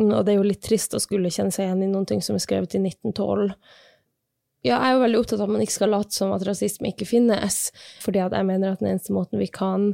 Og 0.00 0.20
det 0.24 0.32
er 0.32 0.38
jo 0.40 0.46
litt 0.48 0.64
trist 0.64 0.96
å 0.96 1.02
skulle 1.02 1.30
kjenne 1.30 1.54
seg 1.54 1.68
igjen 1.68 1.84
i 1.84 1.90
noen 1.90 2.08
ting 2.08 2.22
som 2.24 2.38
er 2.38 2.42
skrevet 2.42 2.74
i 2.74 2.80
1912. 2.82 3.52
Ja, 4.64 4.78
jeg 4.78 4.94
er 4.94 4.94
jo 4.94 5.00
veldig 5.02 5.18
opptatt 5.20 5.40
av 5.42 5.44
at 5.44 5.52
man 5.52 5.62
ikke 5.62 5.74
skal 5.74 5.90
late 5.92 6.16
som 6.16 6.30
at 6.32 6.44
rasisme 6.48 6.88
ikke 6.88 7.04
finnes, 7.04 7.58
fordi 8.00 8.22
at 8.24 8.32
jeg 8.32 8.46
mener 8.48 8.72
at 8.72 8.80
den 8.80 8.94
eneste 8.94 9.12
måten 9.12 9.36
vi 9.42 9.50
kan 9.52 9.90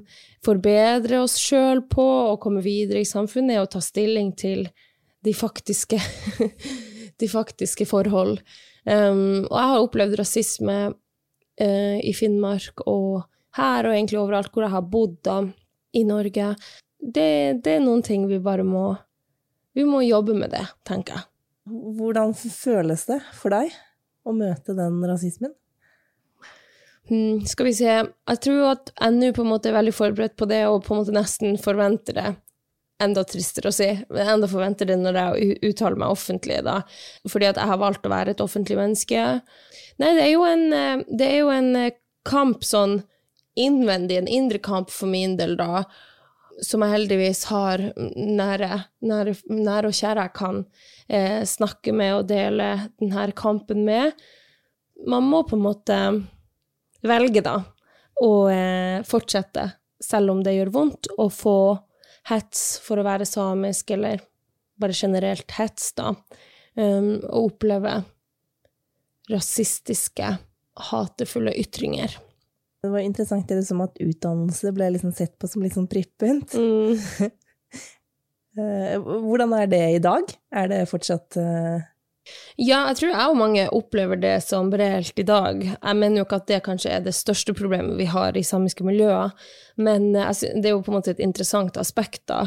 forbedre 0.47 1.25
oss 1.25 1.35
sjøl 1.43 1.83
på 1.91 2.05
og 2.05 2.39
komme 2.45 2.63
videre 2.63 3.03
i 3.03 3.09
samfunnet, 3.09 3.57
er 3.57 3.65
å 3.65 3.71
ta 3.73 3.83
stilling 3.83 4.31
til 4.39 4.69
de 5.27 5.35
faktiske, 5.35 5.99
de 7.21 7.31
faktiske 7.33 7.89
forhold. 7.91 8.39
Um, 8.87 9.43
og 9.51 9.59
jeg 9.59 9.73
har 9.73 9.89
opplevd 9.89 10.17
rasisme 10.23 10.79
uh, 10.95 11.99
i 11.99 12.15
Finnmark 12.15 12.87
og 12.87 13.27
her 13.59 13.91
og 13.91 13.97
egentlig 13.97 14.23
overalt 14.23 14.55
hvor 14.55 14.69
jeg 14.69 14.75
har 14.77 14.89
bodd 14.95 15.19
da, 15.27 15.41
i 15.99 16.07
Norge. 16.07 16.55
Det, 17.01 17.29
det, 17.59 17.75
er 17.75 17.83
noen 17.83 18.07
ting 18.07 18.31
vi 18.31 18.39
bare 18.39 18.63
må 18.63 18.93
Vi 19.75 19.83
må 19.87 20.05
jobbe 20.07 20.35
med 20.39 20.55
det, 20.55 20.63
tenker 20.87 21.19
jeg. 21.19 21.27
Hvordan 21.99 22.39
føles 22.39 23.09
det 23.11 23.23
for 23.35 23.51
deg 23.55 23.75
å 24.27 24.35
møte 24.37 24.77
den 24.77 25.01
rasismen? 25.09 25.55
Hmm, 27.11 27.41
skal 27.49 27.67
vi 27.67 27.73
se 27.75 27.89
Jeg 27.91 28.39
tror 28.45 28.61
at 28.69 28.93
jeg 28.93 29.15
nå 29.17 29.33
på 29.35 29.43
en 29.43 29.51
måte 29.51 29.71
er 29.71 29.75
veldig 29.75 29.95
forberedt 29.97 30.37
på 30.39 30.47
det, 30.51 30.63
og 30.71 30.85
på 30.85 30.95
en 30.95 31.03
måte 31.03 31.17
nesten 31.17 31.59
forventer 31.59 32.17
det 32.19 32.29
enda 33.01 33.25
tristere 33.25 33.71
å 33.71 33.75
si. 33.75 33.89
Enda 34.13 34.49
forventer 34.51 34.89
det 34.91 34.99
når 35.01 35.19
jeg 35.19 35.57
uttaler 35.71 35.99
meg 36.01 36.13
offentlig, 36.13 36.61
da. 36.67 36.81
Fordi 37.29 37.49
at 37.49 37.61
jeg 37.61 37.73
har 37.73 37.81
valgt 37.81 38.07
å 38.07 38.13
være 38.13 38.35
et 38.35 38.43
offentlig 38.45 38.77
menneske. 38.79 39.25
Nei, 40.01 40.13
det 40.19 40.27
er 40.27 40.33
jo 40.35 40.45
en, 40.45 40.67
eh, 40.77 41.07
det 41.09 41.31
er 41.31 41.39
jo 41.41 41.51
en 41.55 41.71
eh, 41.81 41.97
kamp 42.29 42.65
sånn 42.67 43.01
innvendig, 43.57 44.21
en 44.21 44.31
indre 44.31 44.61
kamp 44.63 44.93
for 44.93 45.11
min 45.11 45.37
del, 45.41 45.57
da, 45.59 45.85
som 46.65 46.85
jeg 46.85 46.95
heldigvis 46.95 47.45
har 47.51 47.83
nære, 48.17 48.71
nære, 49.07 49.35
nære 49.49 49.91
og 49.91 49.97
kjære 49.97 50.27
jeg 50.27 50.35
kan 50.37 50.63
eh, 51.09 51.43
snakke 51.49 51.95
med 51.97 52.15
og 52.19 52.29
dele 52.31 52.71
denne 53.01 53.27
kampen 53.37 53.85
med. 53.87 54.13
Man 55.09 55.29
må 55.29 55.43
på 55.49 55.57
en 55.57 55.65
måte 55.65 55.99
velge, 57.07 57.43
da, 57.45 57.57
å 58.21 58.33
eh, 58.53 59.01
fortsette, 59.09 59.67
selv 60.01 60.35
om 60.35 60.43
det 60.45 60.57
gjør 60.57 60.73
vondt, 60.75 61.11
å 61.17 61.29
få 61.33 61.59
hets 62.29 62.79
for 62.85 63.01
å 63.01 63.07
være 63.07 63.29
samisk, 63.29 63.95
eller 63.97 64.21
bare 64.81 64.97
generelt 64.97 65.51
hets, 65.57 65.93
da, 65.97 66.13
um, 66.77 67.15
å 67.25 67.47
oppleve 67.49 68.01
rasistiske, 69.31 70.35
hatefulle 70.91 71.53
ytringer. 71.61 72.17
Det 72.81 72.89
var 72.89 73.05
interessant 73.05 73.49
det 73.49 73.61
som 73.69 73.83
at 73.85 74.01
utdannelse 74.01 74.73
ble 74.73 74.89
liksom 74.95 75.13
sett 75.13 75.35
på 75.39 75.49
som 75.51 75.65
litt 75.65 75.77
sånn 75.77 75.91
prippent. 75.91 76.57
Mm. 76.57 77.31
Eh, 78.59 78.97
hvordan 78.99 79.53
er 79.55 79.69
det 79.71 79.79
i 79.95 79.99
dag? 80.03 80.33
Er 80.59 80.67
det 80.73 80.81
fortsatt 80.91 81.37
uh, 81.39 81.85
ja, 82.61 82.83
jeg 82.91 82.97
tror 82.99 83.11
jeg 83.11 83.33
og 83.33 83.39
mange 83.39 83.63
opplever 83.73 84.19
det 84.21 84.35
som 84.45 84.69
reelt 84.77 85.19
i 85.19 85.25
dag. 85.27 85.63
Jeg 85.65 85.97
mener 85.97 86.21
jo 86.21 86.27
ikke 86.27 86.41
at 86.43 86.51
det 86.51 86.61
kanskje 86.67 86.93
er 86.93 87.05
det 87.05 87.15
største 87.17 87.55
problemet 87.57 87.97
vi 87.99 88.07
har 88.11 88.37
i 88.37 88.45
samiske 88.45 88.85
miljøer, 88.87 89.33
men 89.81 90.11
eh, 90.13 90.31
det 90.53 90.69
er 90.69 90.75
jo 90.75 90.83
på 90.85 90.93
en 90.93 90.99
måte 90.99 91.15
et 91.15 91.23
interessant 91.25 91.81
aspekt, 91.81 92.23
da. 92.31 92.43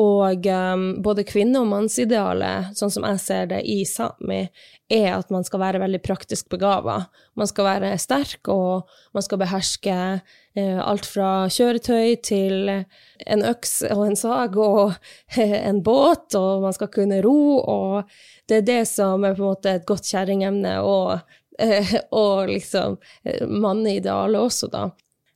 Og 0.00 0.48
um, 0.48 0.88
både 1.04 1.26
kvinne- 1.28 1.60
og 1.60 1.68
mannsidealet, 1.74 2.72
sånn 2.78 2.94
som 2.94 3.06
jeg 3.10 3.22
ser 3.22 3.52
det 3.52 3.60
i 3.68 3.82
Sámi, 3.88 4.46
er 4.88 5.10
at 5.18 5.30
man 5.32 5.44
skal 5.44 5.60
være 5.60 5.80
veldig 5.82 6.00
praktisk 6.04 6.48
begava. 6.52 7.02
Man 7.36 7.48
skal 7.50 7.66
være 7.66 7.90
sterk, 8.00 8.48
og 8.48 8.88
man 9.16 9.24
skal 9.24 9.40
beherske 9.42 9.96
uh, 10.18 10.80
alt 10.82 11.08
fra 11.08 11.32
kjøretøy 11.52 12.14
til 12.24 12.70
en 12.72 13.44
øks 13.48 13.82
og 13.92 14.06
en 14.06 14.18
sag 14.18 14.56
og 14.56 14.94
en 15.70 15.82
båt, 15.84 16.36
og 16.38 16.64
man 16.64 16.76
skal 16.76 16.92
kunne 16.94 17.20
ro, 17.24 17.58
og 17.60 18.14
det 18.48 18.62
er 18.62 18.70
det 18.70 18.80
som 18.90 19.24
er 19.24 19.36
på 19.36 19.44
en 19.44 19.52
måte 19.52 19.76
et 19.76 19.88
godt 19.88 20.08
kjerringemne, 20.08 20.78
og, 20.80 21.20
uh, 21.62 21.98
og 22.16 22.48
liksom 22.52 22.96
uh, 22.98 23.44
manneidealet 23.48 24.40
også, 24.40 24.72
da. 24.72 24.88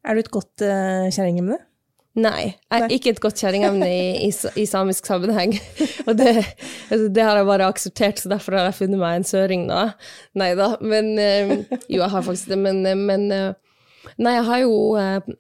Er 0.03 0.17
du 0.17 0.25
et 0.25 0.35
godt 0.35 0.65
uh, 0.65 1.13
kjerringemne? 1.13 1.61
Nei, 2.13 2.53
jeg 2.69 2.85
er 2.85 2.93
ikke 2.93 3.13
et 3.15 3.21
godt 3.25 3.41
kjerringevne 3.41 3.87
i, 3.89 4.09
i, 4.27 4.31
i, 4.61 4.67
samisk 4.69 5.07
sammenheng. 5.09 5.55
Og 6.09 6.17
det, 6.19 6.35
altså, 6.93 7.07
det, 7.09 7.23
har 7.25 7.39
jeg 7.41 7.49
bare 7.49 7.69
akseptert, 7.73 8.21
så 8.21 8.33
derfor 8.35 8.59
har 8.59 8.69
jeg 8.69 8.83
funnet 8.83 9.01
meg 9.01 9.17
en 9.17 9.29
søring 9.29 9.65
nå. 9.71 9.87
Nei 10.37 10.51
da, 10.59 10.75
men 10.85 11.15
uh, 11.17 11.55
Jo, 11.87 12.03
jeg 12.03 12.11
har 12.13 12.27
faktisk 12.27 12.53
det, 12.53 12.59
men, 12.61 12.85
men 13.09 13.31
uh, 13.33 14.11
Nei, 14.21 14.35
jeg 14.37 14.45
har 14.51 14.61
jo 14.61 14.77
uh, 14.99 15.33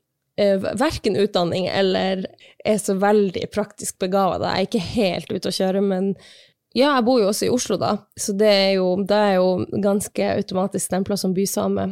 verken 0.80 1.18
utdanning 1.20 1.68
eller 1.68 2.24
er 2.64 2.80
så 2.80 2.96
veldig 2.96 3.44
praktisk 3.52 3.98
begava. 4.00 4.40
Jeg 4.40 4.52
er 4.52 4.70
ikke 4.70 4.86
helt 4.94 5.32
ute 5.34 5.52
å 5.52 5.56
kjøre, 5.58 5.84
men 5.84 6.14
ja, 6.72 6.94
jeg 6.94 7.04
bor 7.04 7.20
jo 7.20 7.28
også 7.28 7.50
i 7.50 7.52
Oslo, 7.52 7.76
da, 7.76 7.96
så 8.16 8.32
det 8.38 8.48
er 8.48 8.70
jo, 8.78 8.94
det 9.04 9.16
er 9.16 9.34
jo 9.36 9.48
ganske 9.84 10.28
automatisk 10.38 10.88
stempla 10.88 11.18
som 11.20 11.34
bysame. 11.36 11.90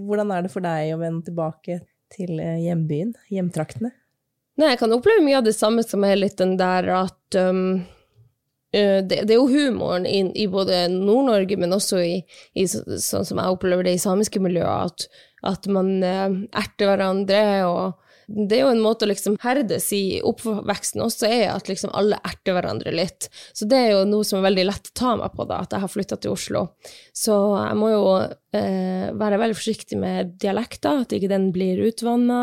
Hvordan 0.00 0.32
er 0.32 0.46
det 0.46 0.52
for 0.54 0.64
deg 0.64 0.94
å 0.94 1.00
vende 1.02 1.26
tilbake 1.26 1.82
til 2.12 2.40
eh, 2.40 2.62
hjembyen, 2.64 3.12
hjemtraktene? 3.32 3.92
Nei, 4.60 4.74
jeg 4.74 4.82
kan 4.82 4.92
oppleve 4.92 5.24
mye 5.24 5.38
av 5.40 5.46
det 5.46 5.56
samme 5.56 5.84
som 5.86 6.04
er 6.04 6.18
litt 6.20 6.36
den 6.40 6.58
der 6.60 6.88
at 6.92 7.38
um, 7.40 7.82
det, 8.72 9.06
det, 9.08 9.30
er 9.30 9.38
jo 9.38 9.48
humoren 9.48 10.06
i, 10.08 10.22
i 10.44 10.46
både 10.48 10.86
Nord-Norge, 10.92 11.56
men 11.60 11.76
også 11.76 12.00
i, 12.04 12.14
i, 12.56 12.66
sånn 12.68 13.26
som 13.28 13.40
jeg 13.40 13.56
opplever 13.56 13.84
det 13.84 13.96
i 13.96 14.00
samiske 14.00 14.40
miljøer, 14.40 14.88
at, 14.88 15.08
at 15.48 15.68
man 15.72 15.98
erter 16.04 16.88
hverandre 16.88 17.42
og 17.68 18.01
det 18.26 18.56
er 18.56 18.62
jo 18.64 18.72
en 18.72 18.82
måte 18.82 19.06
å 19.06 19.10
liksom 19.10 19.36
herdes 19.42 19.88
i 19.96 20.20
oppveksten 20.24 21.02
også, 21.04 21.28
er 21.28 21.48
at 21.52 21.68
liksom 21.70 21.92
alle 21.96 22.18
erter 22.24 22.56
hverandre 22.56 22.92
litt. 22.94 23.28
Så 23.52 23.66
det 23.68 23.80
er 23.80 23.90
jo 23.94 24.04
noe 24.08 24.26
som 24.26 24.38
er 24.38 24.46
veldig 24.46 24.66
lett 24.68 24.90
å 24.92 24.94
ta 24.98 25.14
meg 25.18 25.34
på, 25.36 25.46
da, 25.50 25.62
at 25.64 25.74
jeg 25.74 25.84
har 25.84 25.92
flytta 25.92 26.18
til 26.22 26.36
Oslo. 26.36 26.62
Så 27.16 27.36
jeg 27.58 27.78
må 27.80 27.90
jo 27.92 28.06
eh, 28.20 29.10
være 29.18 29.40
veldig 29.42 29.58
forsiktig 29.58 29.98
med 30.00 30.32
dialekter, 30.42 31.02
at 31.02 31.16
ikke 31.16 31.30
den 31.32 31.50
blir 31.54 31.82
utvanna. 31.88 32.40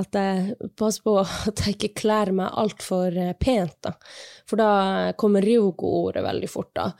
At 0.00 0.18
jeg 0.18 0.70
passer 0.78 1.06
på 1.06 1.16
at 1.22 1.64
jeg 1.64 1.76
ikke 1.76 1.94
kler 2.02 2.34
meg 2.40 2.58
altfor 2.64 3.14
eh, 3.14 3.34
pent, 3.38 3.78
da. 3.84 3.94
For 4.48 4.60
da 4.60 4.72
kommer 5.20 5.44
ryogo-ordet 5.44 6.24
veldig 6.24 6.50
fort, 6.50 6.72
da. 6.78 6.90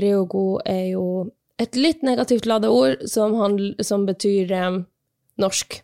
Ryogo 0.00 0.46
er 0.68 0.90
jo 0.92 1.06
et 1.60 1.76
litt 1.76 2.04
negativt 2.06 2.46
lada 2.48 2.70
ord 2.72 3.02
som, 3.08 3.34
handl, 3.40 3.74
som 3.84 4.06
betyr 4.08 4.52
eh, 4.56 4.82
norsk. 5.40 5.80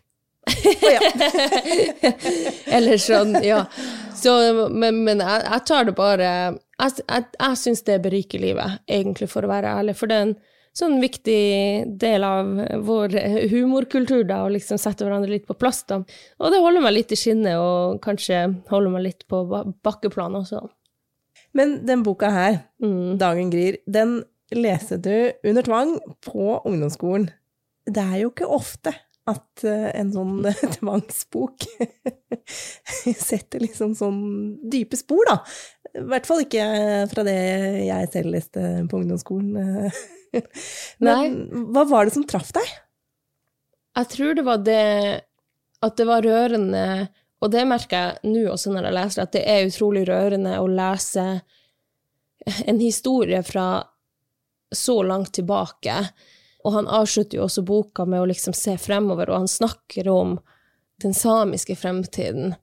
Ja. 0.81 0.99
Eller 2.77 2.97
sånn, 3.01 3.35
ja. 3.45 3.63
Så, 4.17 4.33
men 4.73 5.03
men 5.05 5.21
jeg, 5.23 5.43
jeg 5.45 5.65
tar 5.69 5.87
det 5.87 5.93
bare 5.97 6.29
Jeg, 6.77 6.93
jeg, 7.03 7.25
jeg 7.39 7.57
syns 7.61 7.83
det 7.87 7.99
beriker 8.03 8.41
livet, 8.41 8.79
egentlig, 8.89 9.29
for 9.31 9.45
å 9.45 9.51
være 9.51 9.71
ærlig. 9.79 9.95
For 9.97 10.09
det 10.09 10.17
er 10.17 10.25
en 10.27 10.35
sånn 10.77 10.99
viktig 11.01 11.37
del 11.97 12.25
av 12.25 12.51
vår 12.85 13.15
humorkultur, 13.49 14.21
da, 14.29 14.43
å 14.45 14.51
liksom 14.53 14.77
sette 14.81 15.05
hverandre 15.07 15.31
litt 15.33 15.47
på 15.49 15.55
plass, 15.57 15.79
da. 15.89 16.03
Og 16.37 16.53
det 16.53 16.59
holder 16.61 16.85
meg 16.85 16.93
litt 16.99 17.13
i 17.15 17.17
skinnet, 17.17 17.57
og 17.57 17.97
kanskje 18.05 18.43
holder 18.69 18.93
meg 18.93 19.07
litt 19.07 19.25
på 19.31 19.41
bakkeplan 19.85 20.37
også. 20.37 20.61
Men 21.57 21.79
den 21.87 22.03
boka 22.05 22.29
her, 22.29 22.59
Mm. 22.83 23.17
'Dagen 23.17 23.49
grir', 23.49 23.79
den 23.89 24.19
leste 24.53 24.99
du 25.01 25.31
under 25.43 25.63
tvang 25.65 25.97
på 26.21 26.61
ungdomsskolen. 26.63 27.31
Det 27.89 28.03
er 28.03 28.21
jo 28.21 28.29
ikke 28.29 28.45
ofte 28.53 28.93
at 29.27 29.63
eh, 29.67 29.89
en 29.99 30.11
sånn 30.13 30.39
tvangsbok 30.77 31.67
setter 33.29 33.63
liksom 33.63 33.95
sånn 33.97 34.21
dype 34.71 34.99
spor, 34.99 35.27
da. 35.29 35.39
I 35.97 36.05
hvert 36.11 36.27
fall 36.29 36.43
ikke 36.43 36.65
fra 37.11 37.23
det 37.25 37.37
jeg 37.87 38.09
selv 38.13 38.33
leste 38.35 38.65
på 38.89 39.01
ungdomsskolen. 39.01 39.89
Men 41.03 41.37
hva 41.73 41.85
var 41.89 42.05
det 42.05 42.13
som 42.17 42.27
traff 42.27 42.51
deg? 42.55 42.75
Jeg 43.97 44.11
tror 44.13 44.37
det 44.37 44.45
var 44.45 44.61
det 44.61 44.83
at 45.85 45.97
det 45.97 46.05
var 46.09 46.25
rørende, 46.25 47.07
og 47.41 47.53
det 47.53 47.63
merker 47.69 47.97
jeg 47.97 48.33
nå 48.33 48.43
også 48.51 48.73
når 48.73 48.89
jeg 48.89 48.97
leser, 48.97 49.23
at 49.23 49.33
det 49.33 49.43
er 49.49 49.69
utrolig 49.69 50.03
rørende 50.09 50.57
å 50.61 50.69
lese 50.69 51.25
en 52.65 52.79
historie 52.81 53.41
fra 53.45 53.67
så 54.75 55.01
langt 55.03 55.33
tilbake. 55.37 55.95
Og 56.65 56.73
han 56.73 56.87
avslutter 56.87 57.39
jo 57.39 57.45
også 57.45 57.63
boka 57.67 58.05
med 58.05 58.21
å 58.21 58.29
liksom 58.29 58.55
se 58.57 58.77
fremover, 58.81 59.29
og 59.29 59.43
han 59.43 59.51
snakker 59.51 60.09
om 60.11 60.37
den 61.03 61.13
samiske 61.13 61.75
fremtiden. 61.77 62.55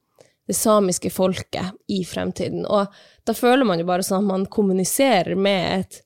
Det 0.47 0.57
samiske 0.59 1.11
folket 1.15 1.73
i 1.89 2.03
fremtiden. 2.05 2.67
Og 2.67 2.93
da 3.25 3.35
føler 3.37 3.65
man 3.65 3.81
jo 3.81 3.89
bare 3.89 4.05
sånn 4.05 4.27
at 4.27 4.33
man 4.33 4.47
kommuniserer 4.51 5.39
med 5.41 5.79
et, 5.79 6.01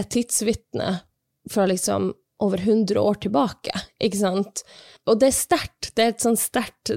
et 0.00 0.10
tidsvitne 0.10 0.96
fra 1.50 1.68
liksom 1.70 2.12
over 2.42 2.58
100 2.58 2.98
år 3.00 3.20
tilbake, 3.22 3.72
ikke 4.02 4.18
sant? 4.18 4.64
Og 5.06 5.20
det 5.20 5.30
er 5.30 5.36
sterkt. 5.36 5.92
Det 5.94 6.02
er 6.02 6.14
et 6.14 6.24
sånn 6.24 6.38
sterkt 6.40 6.90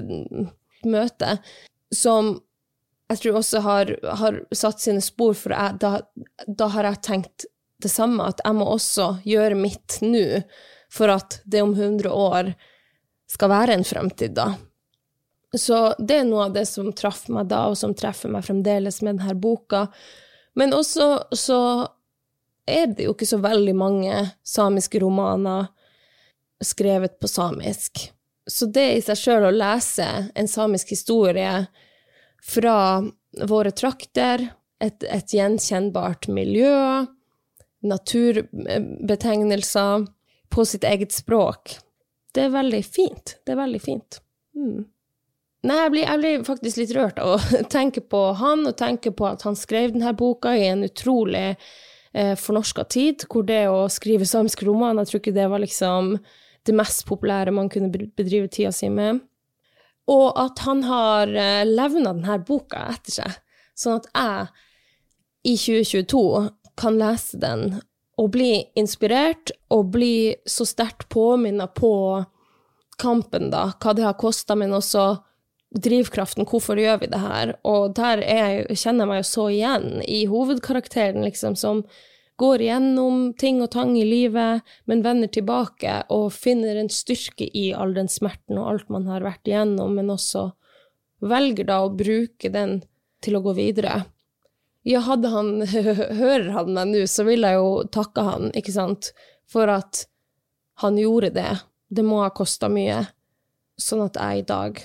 møte 0.84 1.38
som 1.94 2.34
jeg 3.08 3.22
tror 3.22 3.38
også 3.38 3.60
har, 3.64 3.92
har 4.20 4.40
satt 4.52 4.82
sine 4.82 5.00
spor, 5.04 5.32
for 5.38 5.54
jeg, 5.54 5.78
da, 5.80 6.02
da 6.46 6.68
har 6.74 6.90
jeg 6.90 7.04
tenkt 7.06 7.46
det 7.82 7.90
samme, 7.92 8.26
at 8.26 8.40
jeg 8.44 8.56
må 8.58 8.66
også 8.72 9.18
gjøre 9.28 9.58
mitt 9.58 10.00
nå 10.02 10.42
for 10.92 11.12
at 11.12 11.40
det 11.44 11.62
om 11.62 11.74
100 11.76 12.10
år 12.10 12.52
skal 13.28 13.52
være 13.52 13.76
en 13.76 13.86
fremtid, 13.86 14.34
da. 14.38 14.54
Så 15.56 15.94
det 15.98 16.20
er 16.20 16.26
noe 16.28 16.48
av 16.48 16.56
det 16.56 16.66
som 16.68 16.90
traff 16.96 17.26
meg 17.32 17.48
da, 17.48 17.66
og 17.70 17.76
som 17.80 17.94
treffer 17.96 18.32
meg 18.32 18.44
fremdeles 18.44 19.00
med 19.04 19.16
denne 19.16 19.36
boka. 19.40 19.86
Men 20.58 20.74
også 20.76 21.08
så 21.36 21.60
er 22.68 22.90
det 22.92 23.06
jo 23.06 23.14
ikke 23.14 23.28
så 23.28 23.40
veldig 23.40 23.74
mange 23.76 24.20
samiske 24.44 25.00
romaner 25.00 25.70
skrevet 26.64 27.16
på 27.20 27.30
samisk. 27.30 28.08
Så 28.48 28.68
det 28.72 28.86
i 28.96 29.04
seg 29.04 29.20
sjøl 29.20 29.48
å 29.48 29.54
lese 29.54 30.08
en 30.34 30.48
samisk 30.48 30.92
historie 30.92 31.52
fra 32.44 32.78
våre 33.48 33.72
trakter, 33.76 34.44
et, 34.80 35.04
et 35.04 35.34
gjenkjennbart 35.34 36.28
miljø, 36.32 37.06
naturbetegnelser 37.84 40.06
på 40.48 40.64
sitt 40.64 40.84
eget 40.84 41.12
språk, 41.12 41.76
det 42.34 42.42
er 42.46 42.50
veldig 42.54 42.84
fint. 42.84 43.36
Det 43.44 43.52
er 43.52 43.60
veldig 43.60 43.80
fint. 43.82 44.20
Mm. 44.56 44.84
Nei, 45.66 45.76
jeg 45.82 45.90
blir, 45.90 46.04
jeg 46.04 46.18
blir 46.20 46.44
faktisk 46.46 46.76
litt 46.80 46.96
rørt 46.96 47.18
av 47.22 47.28
å 47.34 47.38
tenke 47.76 48.00
på 48.04 48.20
han, 48.38 48.66
og 48.68 48.78
tenke 48.78 49.10
på 49.14 49.24
at 49.28 49.42
han 49.46 49.56
skrev 49.58 49.92
denne 49.94 50.12
boka 50.18 50.50
i 50.56 50.66
en 50.68 50.84
utrolig 50.86 51.48
eh, 52.12 52.34
fornorska 52.38 52.82
tid, 52.94 53.16
hvor 53.30 53.42
det 53.48 53.64
å 53.70 53.88
skrive 53.92 54.24
samiske 54.28 54.66
romaner, 54.68 55.02
jeg 55.02 55.08
tror 55.12 55.20
ikke 55.24 55.38
det 55.40 55.48
var 55.50 55.60
liksom 55.64 56.02
det 56.68 56.74
mest 56.76 57.06
populære 57.08 57.54
man 57.54 57.70
kunne 57.72 57.90
bedrive 57.90 58.48
tida 58.52 58.72
si 58.74 58.88
med. 58.92 59.20
Og 60.08 60.32
at 60.40 60.58
han 60.64 60.82
har 60.86 61.34
eh, 61.34 61.66
levna 61.66 62.14
denne 62.14 62.38
boka 62.46 62.78
etter 62.94 63.12
seg, 63.18 63.30
sånn 63.78 64.00
at 64.00 64.08
jeg 64.14 64.48
i 65.48 65.54
2022 65.58 66.22
kan 66.78 66.98
lese 67.00 67.38
den 67.42 67.80
og 68.18 68.32
bli 68.34 68.52
inspirert 68.78 69.52
og 69.74 69.92
bli 69.94 70.34
så 70.48 70.66
sterkt 70.66 71.08
påminnet 71.12 71.74
på 71.78 71.92
kampen, 72.98 73.50
da, 73.52 73.68
hva 73.78 73.94
det 73.94 74.06
har 74.06 74.18
kosta, 74.18 74.56
men 74.58 74.74
også 74.74 75.20
drivkraften, 75.78 76.46
hvorfor 76.48 76.80
gjør 76.80 77.02
vi 77.02 77.10
det 77.12 77.20
her? 77.22 77.54
Og 77.68 77.94
der 77.98 78.22
er, 78.24 78.66
kjenner 78.72 79.04
jeg 79.04 79.10
meg 79.10 79.20
jo 79.20 79.28
så 79.28 79.48
igjen 79.52 79.88
i 80.02 80.22
hovedkarakteren, 80.30 81.22
liksom, 81.28 81.54
som 81.60 81.84
går 82.38 82.62
gjennom 82.62 83.32
ting 83.38 83.60
og 83.62 83.72
tang 83.74 83.96
i 83.98 84.06
livet, 84.06 84.66
men 84.90 85.02
vender 85.06 85.30
tilbake 85.34 86.00
og 86.14 86.30
finner 86.34 86.78
en 86.78 86.90
styrke 86.90 87.48
i 87.50 87.68
all 87.74 87.94
den 87.96 88.10
smerten 88.10 88.60
og 88.60 88.72
alt 88.72 88.92
man 88.94 89.08
har 89.10 89.26
vært 89.26 89.50
igjennom, 89.50 89.96
men 89.98 90.14
også 90.14 90.48
velger 91.18 91.66
da 91.68 91.82
å 91.82 91.94
bruke 91.94 92.50
den 92.54 92.80
til 93.24 93.38
å 93.38 93.42
gå 93.42 93.56
videre. 93.58 94.04
Ja, 94.88 95.02
hadde 95.04 95.28
han 95.32 95.50
Hører 96.22 96.50
han 96.54 96.72
meg 96.76 96.92
nå, 96.94 97.02
så 97.10 97.26
vil 97.28 97.44
jeg 97.44 97.58
jo 97.58 97.72
takke 97.92 98.24
han, 98.24 98.52
ikke 98.56 98.72
sant, 98.74 99.12
for 99.48 99.68
at 99.72 100.06
han 100.82 100.96
gjorde 101.00 101.32
det. 101.34 101.50
Det 101.92 102.04
må 102.06 102.22
ha 102.22 102.30
kosta 102.34 102.70
mye, 102.72 103.02
sånn 103.80 104.04
at 104.06 104.16
jeg 104.20 104.42
i 104.42 104.48
dag 104.48 104.80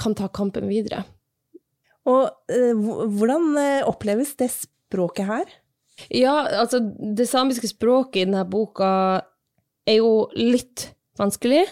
kan 0.00 0.14
ta 0.16 0.28
kampen 0.32 0.68
videre. 0.70 1.02
Og 2.06 2.28
eh, 2.52 2.74
hvordan 2.76 3.56
eh, 3.58 3.86
oppleves 3.88 4.36
det 4.38 4.50
språket 4.54 5.26
her? 5.26 5.54
Ja, 6.12 6.44
altså, 6.60 6.78
det 7.16 7.26
samiske 7.28 7.70
språket 7.72 8.20
i 8.20 8.26
denne 8.28 8.44
boka 8.48 8.90
er 9.88 9.98
jo 9.98 10.28
litt 10.36 10.90
vanskelig. 11.18 11.64